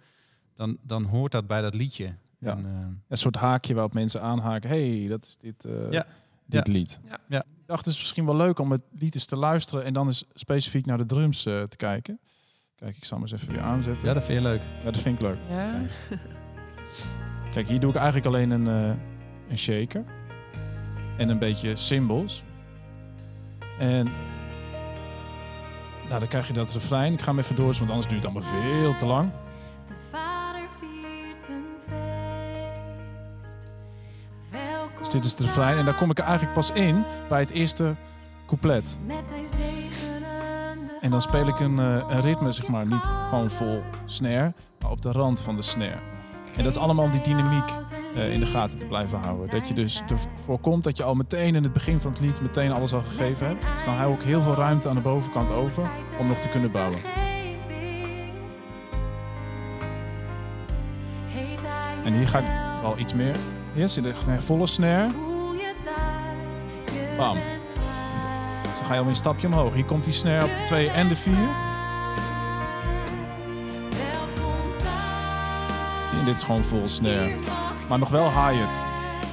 [0.54, 2.14] dan, dan hoort dat bij dat liedje.
[2.38, 2.50] Ja.
[2.56, 4.70] En, eh, Een soort haakje waarop mensen aanhaken.
[4.70, 6.06] hey, dat is dit, eh, Ja.
[6.50, 6.72] Dit Ja.
[6.72, 7.00] lied.
[7.08, 7.18] Ja.
[7.28, 7.38] Ja.
[7.38, 10.06] Ik dacht, het is misschien wel leuk om het lied eens te luisteren en dan
[10.06, 12.20] eens specifiek naar de drums eh, te kijken.
[12.74, 14.08] Kijk, ik zal hem eens even weer aanzetten.
[14.08, 14.60] ja, dat vind je leuk.
[14.84, 15.38] Ja, dat vind ik leuk.
[15.50, 15.80] Ja.
[17.52, 18.96] Kijk, hier doe ik eigenlijk alleen een, eh,
[19.48, 20.04] een shaker.
[21.16, 22.42] En een beetje cymbals.
[23.78, 24.08] En
[26.08, 27.12] nou, dan krijg je dat refrein.
[27.12, 29.30] Ik ga hem even door, want anders duurt het allemaal veel te lang.
[35.12, 35.78] Dit is het refrein.
[35.78, 37.94] En daar kom ik er eigenlijk pas in bij het eerste
[38.46, 38.98] couplet.
[41.00, 44.90] En dan speel ik een, eh, een ritme, zeg maar, niet gewoon vol snare, maar
[44.90, 45.98] op de rand van de snare.
[46.56, 47.70] En dat is allemaal om die dynamiek
[48.14, 49.48] eh, in de gaten te blijven houden.
[49.48, 52.40] Dat je dus ervoor komt dat je al meteen in het begin van het lied
[52.40, 53.62] meteen alles al gegeven hebt.
[53.62, 56.70] Dus dan hou ik heel veel ruimte aan de bovenkant over om nog te kunnen
[56.70, 56.98] bouwen.
[62.04, 63.36] En hier ga ik wel iets meer.
[63.72, 65.10] Yes, in de volle snare.
[67.16, 67.38] Bam.
[68.62, 69.74] Dan ga je al een stapje omhoog.
[69.74, 71.34] Hier komt die snare op de 2 en de 4.
[76.08, 77.32] Zie je, dit is gewoon vol snare.
[77.88, 78.80] Maar nog wel hi-hat.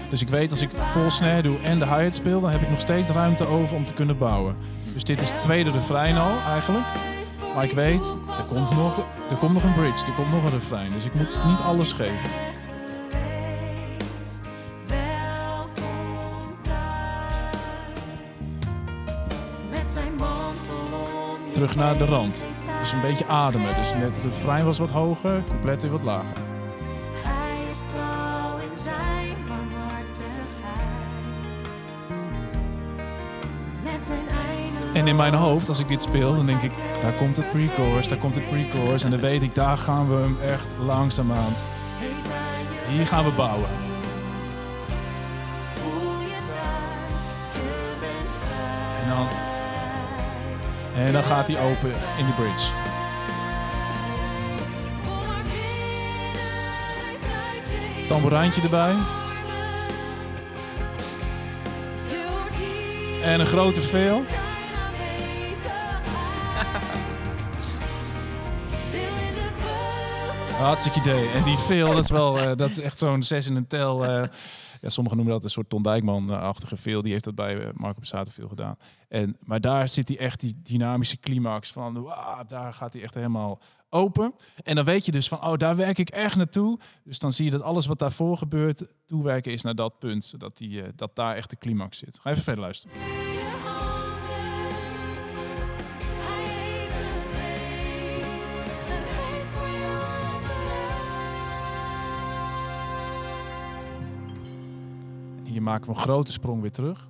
[0.10, 2.70] Dus ik weet als ik vol snare doe en de hi-hat speel, dan heb ik
[2.70, 4.58] nog steeds ruimte over om te kunnen bouwen.
[4.94, 6.86] Dus dit is het tweede refrein al eigenlijk.
[7.56, 8.98] Maar ik weet, er komt nog,
[9.30, 10.92] er komt nog een bridge, er komt nog een refrein.
[10.92, 12.30] Dus ik moet niet alles geven.
[21.58, 22.48] Terug naar de rand.
[22.80, 23.76] Dus een beetje ademen.
[23.76, 26.32] Dus net het refrein was wat hoger, couplet weer wat lager.
[27.24, 30.24] Hij is trouw in zijn barmhartigheid.
[33.84, 37.14] Met zijn eindeloos En in mijn hoofd, als ik dit speel, dan denk ik, daar
[37.14, 39.04] komt het pre-chorus, daar komt het pre-chorus.
[39.04, 40.68] En dan weet ik, daar gaan we hem echt
[42.00, 43.70] hij je Hier gaan we bouwen.
[45.74, 47.24] voel je thuis.
[47.54, 49.02] Je bent vrij.
[49.04, 49.47] En dan,
[50.98, 52.68] en dan gaat hij open in de bridge.
[58.08, 58.96] Tamboerijntje erbij.
[63.24, 64.22] En een grote veel.
[70.58, 71.30] Hartstikke idee.
[71.30, 74.06] En die veel, dat is wel, eh, dat is echt zo'n zes in een tel.
[74.06, 74.22] eh,
[74.82, 77.02] ja, sommigen noemen dat een soort Ton Dijkman-achtige veel.
[77.02, 78.78] Die heeft dat bij eh, Marco Passato veel gedaan.
[79.08, 82.14] En, maar daar zit hij echt die dynamische climax van,
[82.48, 83.60] daar gaat hij echt helemaal
[83.90, 84.34] open.
[84.64, 86.80] En dan weet je dus van, oh, daar werk ik echt naartoe.
[87.04, 90.26] Dus dan zie je dat alles wat daarvoor gebeurt, toewerken is naar dat punt.
[90.26, 92.20] Zodat die, eh, dat daar echt de climax zit.
[92.20, 93.27] Ga even verder luisteren.
[105.68, 107.08] Maken we een grote sprong weer terug.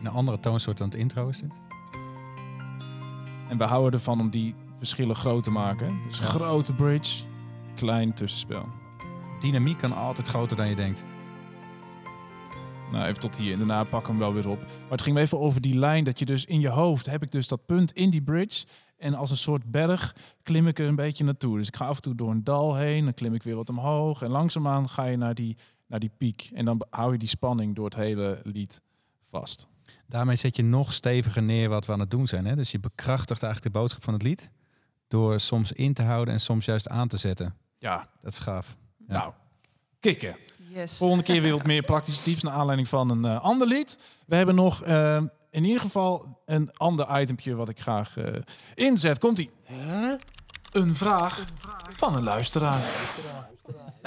[0.00, 1.60] Een andere toonsoort dan het intro is dit.
[3.48, 5.98] En we houden ervan om die verschillen groot te maken.
[6.08, 6.24] Dus Ja.
[6.24, 7.24] grote bridge,
[7.74, 8.68] klein tussenspel.
[9.40, 11.04] Dynamiek kan altijd groter dan je denkt.
[12.92, 13.52] Nou, even tot hier.
[13.52, 14.58] En daarna pak ik hem wel weer op.
[14.58, 17.22] Maar het ging me even over die lijn dat je dus in je hoofd heb
[17.22, 18.66] ik dus dat punt in die bridge.
[18.96, 21.56] En als een soort berg klim ik er een beetje naartoe.
[21.56, 23.04] Dus ik ga af en toe door een dal heen.
[23.04, 24.22] Dan klim ik weer wat omhoog.
[24.22, 25.56] En langzaamaan ga je naar die,
[25.94, 26.50] naar die piek.
[26.54, 28.80] En dan hou je die spanning door het hele lied
[29.24, 29.66] vast.
[30.06, 32.46] Daarmee zet je nog steviger neer wat we aan het doen zijn.
[32.46, 32.54] Hè?
[32.54, 34.50] Dus je bekrachtigt eigenlijk de boodschap van het lied.
[35.08, 37.56] Door soms in te houden en soms juist aan te zetten.
[37.78, 38.76] Ja, Dat is gaaf.
[39.08, 39.14] Ja.
[39.14, 39.32] nou,
[40.00, 40.36] kikken.
[40.68, 40.96] Yes.
[40.96, 43.98] Volgende keer weer wat meer praktische tips naar aanleiding van een eh, ander lied.
[44.26, 48.40] We hebben nog eh, in ieder geval een ander itempje wat ik graag eh,
[48.74, 49.18] inzet.
[49.18, 49.50] Komt ie?
[50.74, 51.44] Een vraag
[51.96, 52.80] van een luisteraar.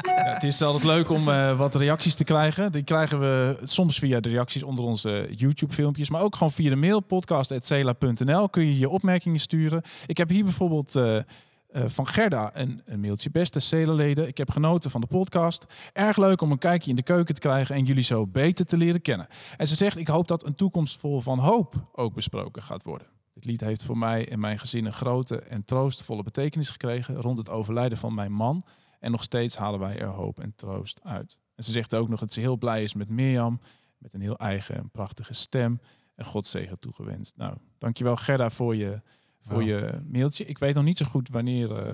[0.01, 2.71] Ja, het is altijd leuk om eh, wat reacties te krijgen.
[2.71, 6.75] Die krijgen we soms via de reacties onder onze YouTube-filmpjes, maar ook gewoon via de
[6.75, 9.81] mail podcast.cela.nl kun je je opmerkingen sturen.
[10.05, 11.23] Ik heb hier bijvoorbeeld eh, eh,
[11.71, 13.29] van Gerda een, een mailtje.
[13.29, 15.65] Beste Cela-leden, ik heb genoten van de podcast.
[15.93, 18.77] Erg leuk om een kijkje in de keuken te krijgen en jullie zo beter te
[18.77, 19.27] leren kennen.
[19.57, 23.16] En ze zegt, ik hoop dat een toekomst vol van hoop ook besproken gaat worden.
[23.37, 27.37] Dit lied heeft voor mij en mijn gezin een grote en troostvolle betekenis gekregen rond
[27.37, 28.63] het overlijden van mijn man.
[28.99, 31.37] En nog steeds halen wij er hoop en troost uit.
[31.55, 33.59] En ze zegt ook nog dat ze heel blij is met Mirjam,
[33.97, 35.79] met een heel eigen en prachtige stem.
[36.15, 37.37] En God zegen toegewenst.
[37.37, 39.01] Nou, dankjewel Gerda voor je,
[39.41, 40.45] voor je mailtje.
[40.45, 41.93] Ik weet nog niet zo goed wanneer eh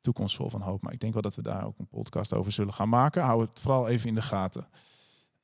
[0.00, 2.74] toekomstvol van hoop, maar ik denk wel dat we daar ook een podcast over zullen
[2.74, 3.22] gaan maken.
[3.22, 4.68] Hou het vooral even in de gaten.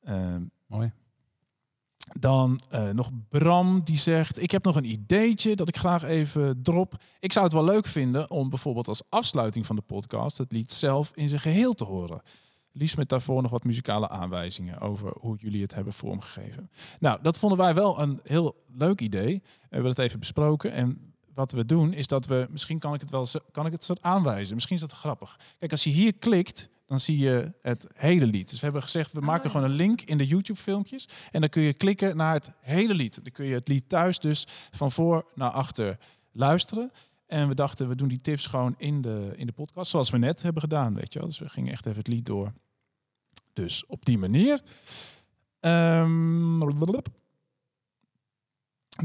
[0.01, 0.91] Ehm, Mooi.
[2.19, 6.61] Dan eh, nog Bram die zegt: Ik heb nog een ideetje dat ik graag even
[6.63, 7.01] drop.
[7.19, 10.71] Ik zou het wel leuk vinden om bijvoorbeeld als afsluiting van de podcast het lied
[10.71, 12.21] zelf in zijn geheel te horen.
[12.71, 16.69] Liefst met daarvoor nog wat muzikale aanwijzingen over hoe jullie het hebben vormgegeven.
[16.99, 19.41] Nou, dat vonden wij wel een heel leuk idee.
[19.43, 20.71] We hebben het even besproken.
[20.71, 23.83] En wat we doen is dat we, misschien kan ik het wel kan ik het
[23.83, 24.53] soort aanwijzen.
[24.53, 25.39] Misschien is dat grappig.
[25.59, 28.49] Kijk, als je hier klikt, dan zie je het hele lied.
[28.49, 29.49] Dus we hebben gezegd, we maken ja.
[29.49, 31.07] gewoon een link in de YouTube-filmpjes.
[31.31, 33.23] En dan kun je klikken naar het hele lied.
[33.23, 35.97] Dan kun je het lied thuis dus van voor naar achter
[36.31, 36.91] luisteren.
[37.27, 40.17] En we dachten, we doen die tips gewoon in de, in de podcast, zoals we
[40.17, 41.27] net hebben gedaan, weet je wel.
[41.27, 42.53] Dus we gingen echt even het lied door.
[43.53, 44.61] Dus op die manier.
[45.59, 46.59] Ehm,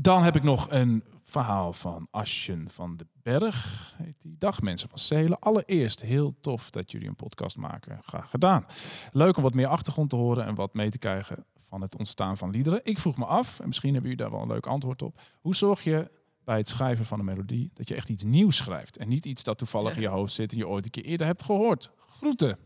[0.00, 1.04] dan heb ik nog een
[1.34, 3.94] verhaal van Asjen van de Berg.
[3.96, 4.36] Heet die.
[4.38, 5.38] Dag mensen van Zelen.
[5.38, 7.98] Allereerst heel tof dat jullie een podcast maken.
[8.02, 8.66] Graag gedaan.
[9.12, 12.36] Leuk om wat meer achtergrond te horen en wat mee te krijgen van het ontstaan
[12.36, 12.80] van liederen.
[12.82, 15.20] Ik vroeg me af, en misschien hebben jullie daar wel een leuk antwoord op.
[15.40, 16.10] Hoe zorg je
[16.44, 19.42] bij het schrijven van een melodie dat je echt iets nieuws schrijft en niet iets
[19.42, 21.90] dat toevallig in je hoofd zit en je ooit een keer eerder hebt gehoord?
[22.18, 22.58] Groeten.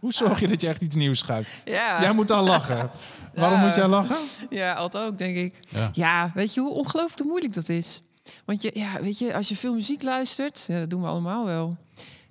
[0.00, 1.50] Hoe zorg je dat je echt iets nieuws schrijft?
[1.64, 2.00] Ja.
[2.00, 2.90] Jij moet dan lachen.
[3.34, 4.46] Waarom moet jij lachen?
[4.50, 5.58] Ja, altijd ook, denk ik.
[5.68, 5.88] Ja.
[5.92, 6.30] Ja.
[6.34, 8.02] weet je hoe ongelooflijk moeilijk dat is?
[8.44, 11.44] Want je, ja, weet je, als je veel muziek luistert, ja, dat doen we allemaal
[11.44, 11.76] wel.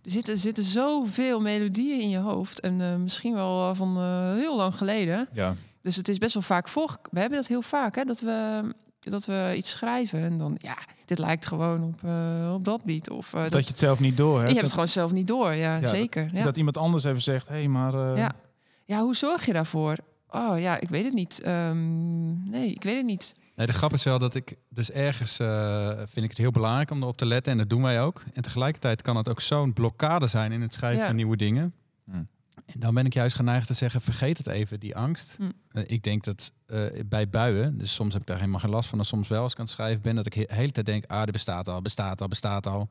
[0.07, 2.59] Er zitten, zitten zoveel melodieën in je hoofd.
[2.59, 5.27] En eh, misschien wel eh, van eh, heel lang geleden.
[5.33, 5.55] Ja.
[5.81, 6.97] Dus het is best wel vaak voor.
[7.11, 8.63] We hebben dat heel vaak, hè, dat we,
[8.99, 10.23] dat we iets schrijven.
[10.23, 12.09] En dan, ja, dit lijkt gewoon op,
[12.53, 13.09] op dat lied.
[13.09, 14.49] Of Dat, dat, je het zelf niet door je hebt.
[14.49, 15.53] hebt het gewoon zelf niet door.
[15.53, 16.29] Ja, Ja, zeker.
[16.33, 16.43] Ja.
[16.43, 18.17] Dat iemand anders even zegt, hé, hey, maar...
[18.17, 18.31] Ja.
[18.85, 19.97] ja, hoe zorg je daarvoor?
[20.29, 21.41] Oh ja, ik weet het niet.
[21.41, 23.35] Ehm, nee, ik weet het niet.
[23.55, 26.91] Nee, de grap is wel dat ik dus ergens eh, vind ik het heel belangrijk
[26.91, 28.23] om erop te letten en dat doen wij ook.
[28.33, 31.05] En tegelijkertijd kan het ook zo'n blokkade zijn in het schrijven Ja.
[31.05, 31.73] van nieuwe dingen.
[32.05, 32.27] Hmm.
[32.65, 35.35] En dan ben ik juist geneigd te zeggen, vergeet het even, die angst.
[35.37, 35.51] Hmm.
[35.71, 38.89] Eh, ik denk dat eh, bij buien, dus soms heb ik daar helemaal geen last
[38.89, 40.85] van, en soms wel als ik aan het schrijven ben, dat ik de hele tijd
[40.85, 42.89] denk, ah, dit bestaat al, bestaat al, bestaat al.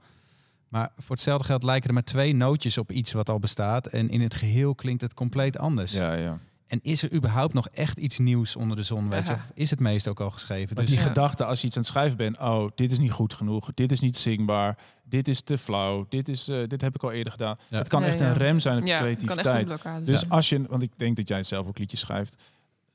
[0.68, 3.86] Maar voor hetzelfde geld lijken er maar twee nootjes op iets wat al bestaat.
[3.86, 5.92] En in het geheel klinkt het compleet anders.
[5.92, 6.38] Ja, ja.
[6.66, 9.08] En is er überhaupt nog echt iets nieuws onder de zon?
[9.08, 9.28] Weet je?
[9.30, 9.34] Ja.
[9.34, 10.74] Of is het meest ook al geschreven?
[10.74, 11.08] Maar Dus die Ja.
[11.08, 13.92] gedachte als je iets aan het schrijven bent, oh, dit is niet goed genoeg, dit
[13.92, 17.32] is niet zingbaar, dit is te flauw, dit, is, eh, dit heb ik al eerder
[17.32, 17.56] gedaan.
[17.68, 17.78] Ja.
[17.78, 18.26] Het kan Ja, echt ja.
[18.26, 19.66] een rem zijn op je Ja, het kan echt een creativiteit.
[19.66, 20.32] blokkade Dus zijn.
[20.32, 22.36] als je, want ik denk dat jij zelf ook liedjes schrijft,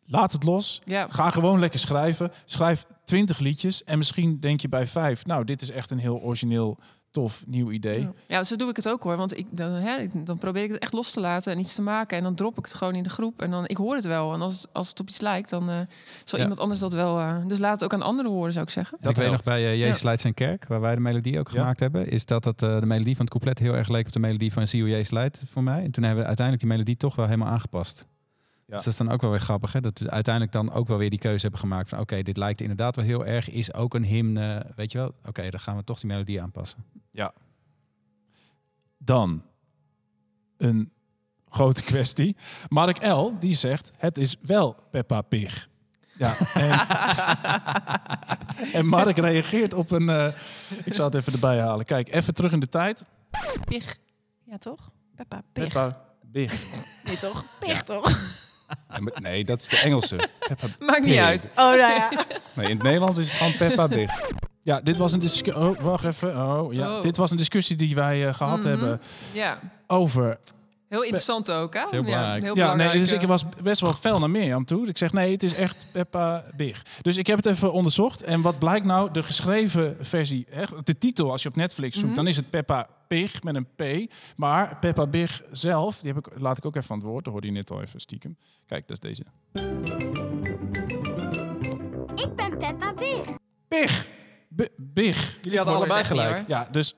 [0.05, 0.81] laat het los.
[0.85, 1.07] Ja.
[1.09, 2.31] Ga gewoon lekker schrijven.
[2.45, 6.19] Schrijf twintig liedjes en misschien denk je bij vijf, nou, dit is echt een heel
[6.21, 6.77] origineel,
[7.11, 7.99] tof, nieuw idee.
[7.99, 8.13] Ja.
[8.27, 9.17] Ja, zo doe ik het ook hoor.
[9.17, 11.81] Want ik, dan, hè, dan probeer ik het echt los te laten en iets te
[11.81, 12.17] maken.
[12.17, 13.41] En dan drop ik het gewoon in de groep.
[13.41, 14.33] En dan, ik hoor het wel.
[14.33, 15.79] En als, als het op iets lijkt, dan eh,
[16.23, 16.45] zal Ja.
[16.45, 17.19] iemand anders dat wel...
[17.19, 18.97] eh, dus laat het ook aan anderen horen, zou ik zeggen.
[19.01, 20.05] En ik weet nog bij uh, Jezus Ja.
[20.05, 21.59] Leidt zijn kerk, waar wij de melodie ook Ja.
[21.59, 24.13] gemaakt hebben, is dat het, eh, de melodie van het couplet heel erg leek op
[24.13, 25.83] de melodie van Zie hoe Jezus Leidt voor mij.
[25.83, 28.05] En toen hebben we uiteindelijk die melodie toch wel helemaal aangepast.
[28.71, 28.77] Ja.
[28.77, 29.81] Dus dat is dan ook wel weer grappig, hè?
[29.81, 32.61] dat we uiteindelijk dan ook wel weer die keuze hebben gemaakt van oké, dit lijkt
[32.61, 35.13] inderdaad wel heel erg, is ook een hymne, weet je wel.
[35.25, 36.79] Oké, dan gaan we toch die melodie aanpassen.
[38.97, 39.43] Dan
[40.57, 40.91] een
[41.49, 42.35] grote kwestie.
[42.67, 43.31] Mark L.
[43.39, 45.69] die zegt, het is wel Peppa Pig.
[46.13, 46.71] Ja, en,
[48.79, 50.09] en Mark reageert op een...
[50.09, 50.27] eh,
[50.83, 51.85] ik zal het even erbij halen.
[51.85, 53.03] Kijk, even terug in de tijd.
[53.65, 53.97] Pig.
[54.43, 54.91] Ja, toch?
[55.15, 55.63] Peppa Pig.
[55.63, 56.01] Peppa
[56.31, 56.63] Pig.
[57.03, 57.45] Nee, toch?
[57.59, 58.49] Pig, toch?
[58.89, 60.15] Nee, maar- Nee, dat is de Engelse.
[60.47, 61.19] Peppa Maakt niet Pig.
[61.23, 61.49] uit.
[61.49, 62.09] Oh, nou ja.
[62.53, 64.11] Nee, in het Nederlands is het gewoon Peppa Pig.
[64.61, 65.63] Ja, dit was een discussie.
[65.63, 66.47] Oh, wacht even.
[66.47, 66.95] Oh, ja.
[66.97, 67.01] Oh.
[67.03, 68.67] Dit was een discussie die wij eh, gehad Mhm.
[68.67, 69.01] hebben
[69.31, 69.59] Ja.
[69.87, 70.37] over.
[70.91, 71.83] Heel interessant ook, hè?
[71.89, 72.41] heel belangrijk.
[72.41, 72.99] Ja, heel Ja, nee, belangrijk.
[72.99, 73.27] dus ik eh.
[73.27, 74.87] was best wel fel naar Mirjam toe.
[74.87, 76.85] Ik zeg nee, het is echt Peppa Pig.
[77.01, 78.21] Dus ik heb het even onderzocht.
[78.23, 79.11] En wat blijkt nou?
[79.11, 82.15] De geschreven versie, hè, de titel als je op Netflix zoekt, Mhm.
[82.15, 84.11] dan is het Peppa Pig met een P.
[84.35, 87.23] Maar Peppa Pig zelf, die heb ik, laat ik ook even aan het woord.
[87.23, 88.37] Dat hoorde je net al even stiekem.
[88.67, 89.23] Kijk, dat is deze.
[92.15, 93.37] Ik ben Peppa Pig.
[93.67, 94.07] Pig!
[94.55, 95.37] B- Big.
[95.41, 96.43] Jullie hadden allebei niet, gelijk.
[96.47, 96.93] Ja, dus...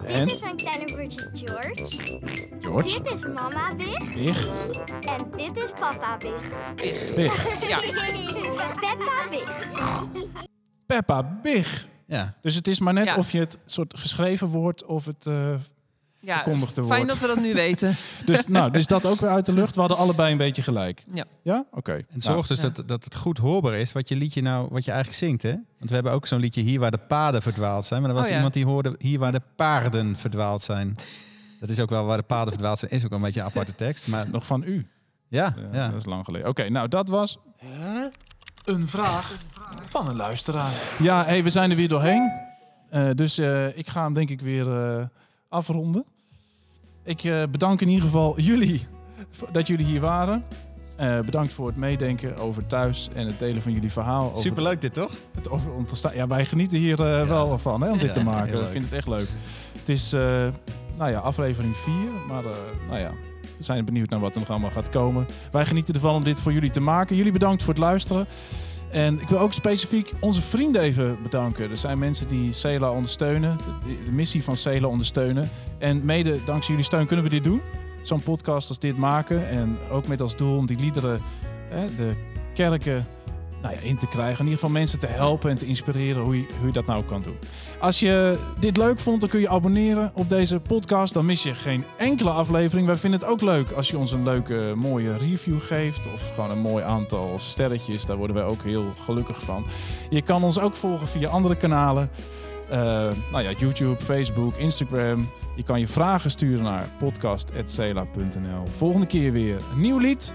[0.00, 0.28] Dit En?
[0.28, 2.18] is mijn kleine broertje George.
[2.60, 3.02] George?
[3.02, 4.14] Dit is mama Big.
[4.14, 4.46] Big.
[5.00, 6.52] En dit is papa Big.
[7.14, 7.68] Big.
[7.68, 7.78] Ja.
[8.80, 9.70] Peppa Big.
[10.86, 11.86] Peppa Big.
[12.06, 12.34] Ja.
[12.42, 13.16] Dus het is maar net Ja.
[13.16, 15.26] of je het soort geschreven woord of het...
[15.26, 15.54] eh,
[16.20, 16.74] Ja, fijn wordt.
[17.08, 17.96] dat we dat nu weten.
[18.26, 19.74] dus nou, dus dat ook weer uit de lucht.
[19.74, 21.04] We hadden allebei een beetje gelijk.
[21.12, 21.24] Ja.
[21.42, 21.64] Ja?
[21.70, 21.92] Oké.
[21.92, 22.68] En Nou, zorg dus Ja.
[22.68, 25.50] dat, dat het goed hoorbaar is wat je liedje nou, wat je eigenlijk zingt, hè?
[25.78, 28.00] Want we hebben ook zo'n liedje hier waar de paden verdwaald zijn.
[28.00, 28.36] Maar er was Oh ja.
[28.36, 30.96] iemand die hoorde hier waar de paarden verdwaald zijn.
[31.60, 32.90] Dat is ook wel waar de paden verdwaald zijn.
[32.90, 34.08] Is ook een beetje een aparte tekst.
[34.08, 34.86] Maar nog van u.
[35.28, 35.88] ja, Ja, ja.
[35.88, 36.48] Dat is lang geleden.
[36.48, 37.38] Oké, nou dat was...
[38.64, 39.32] Een vraag
[39.88, 40.70] van een luisteraar.
[40.98, 42.30] Ja, hey, we zijn er weer doorheen.
[42.90, 44.66] Eh, dus eh, ik ga hem denk ik weer
[44.98, 45.04] eh,
[45.50, 46.04] afronden.
[47.02, 48.86] Ik eh, bedank in ieder geval jullie
[49.52, 50.44] dat jullie hier waren.
[50.96, 54.24] Eh, bedankt voor het meedenken over thuis en het delen van jullie verhaal.
[54.24, 55.12] Over Superleuk dit, toch?
[55.34, 56.14] het over om te staan.
[56.14, 58.48] Ja, wij genieten hier eh, wel van hè, om dit te maken.
[58.48, 58.72] heel Ik leuk.
[58.72, 59.28] vind het echt leuk.
[59.78, 60.10] Het is,
[60.96, 61.94] nou ja, aflevering 4.
[62.28, 62.42] Maar
[62.88, 63.10] nou ja,
[63.56, 65.26] we zijn benieuwd naar wat er nog allemaal gaat komen.
[65.52, 67.16] Wij genieten ervan om dit voor jullie te maken.
[67.16, 68.26] Jullie bedankt voor het luisteren.
[68.90, 71.70] En ik wil ook specifiek onze vrienden even bedanken.
[71.70, 73.58] Er zijn mensen die Cela ondersteunen,
[74.04, 75.50] de, missie van Cela ondersteunen.
[75.78, 77.60] En mede dankzij jullie steun kunnen we dit doen.
[78.02, 79.48] Zo'n podcast als dit maken.
[79.48, 81.20] En ook met als doel om die liederen,
[81.68, 82.14] hè, de
[82.54, 83.06] kerken
[83.62, 84.38] nou in te krijgen.
[84.38, 87.22] In ieder geval mensen te helpen en te inspireren hoe je, hoe dat nou kan
[87.22, 87.38] doen.
[87.80, 91.14] Als je dit leuk vond, dan kun je abonneren op deze podcast.
[91.14, 92.86] Dan mis je geen enkele aflevering.
[92.86, 96.12] Wij vinden het ook leuk als je ons een leuke, mooie review geeft.
[96.14, 98.04] Of gewoon een mooi aantal sterretjes.
[98.04, 99.66] Daar worden wij ook heel gelukkig van.
[100.10, 102.10] Je kan ons ook volgen via andere kanalen.
[102.70, 102.78] Eh,
[103.30, 105.30] nou ja, YouTube, Facebook, Instagram.
[105.56, 108.62] Je kan je vragen sturen naar podcast.cela.nl.
[108.76, 110.34] Volgende keer weer een nieuw lied.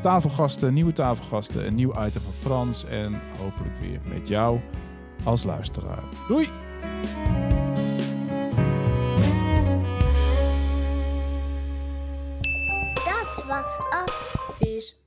[0.00, 2.84] Tafelgasten, nieuwe tafelgasten, een nieuw item van Frans.
[2.84, 4.60] En hopelijk weer met jou
[5.24, 6.02] als luisteraar.
[6.28, 6.48] Doei!
[13.04, 14.34] Dat was Ad.
[14.58, 15.05] Vis.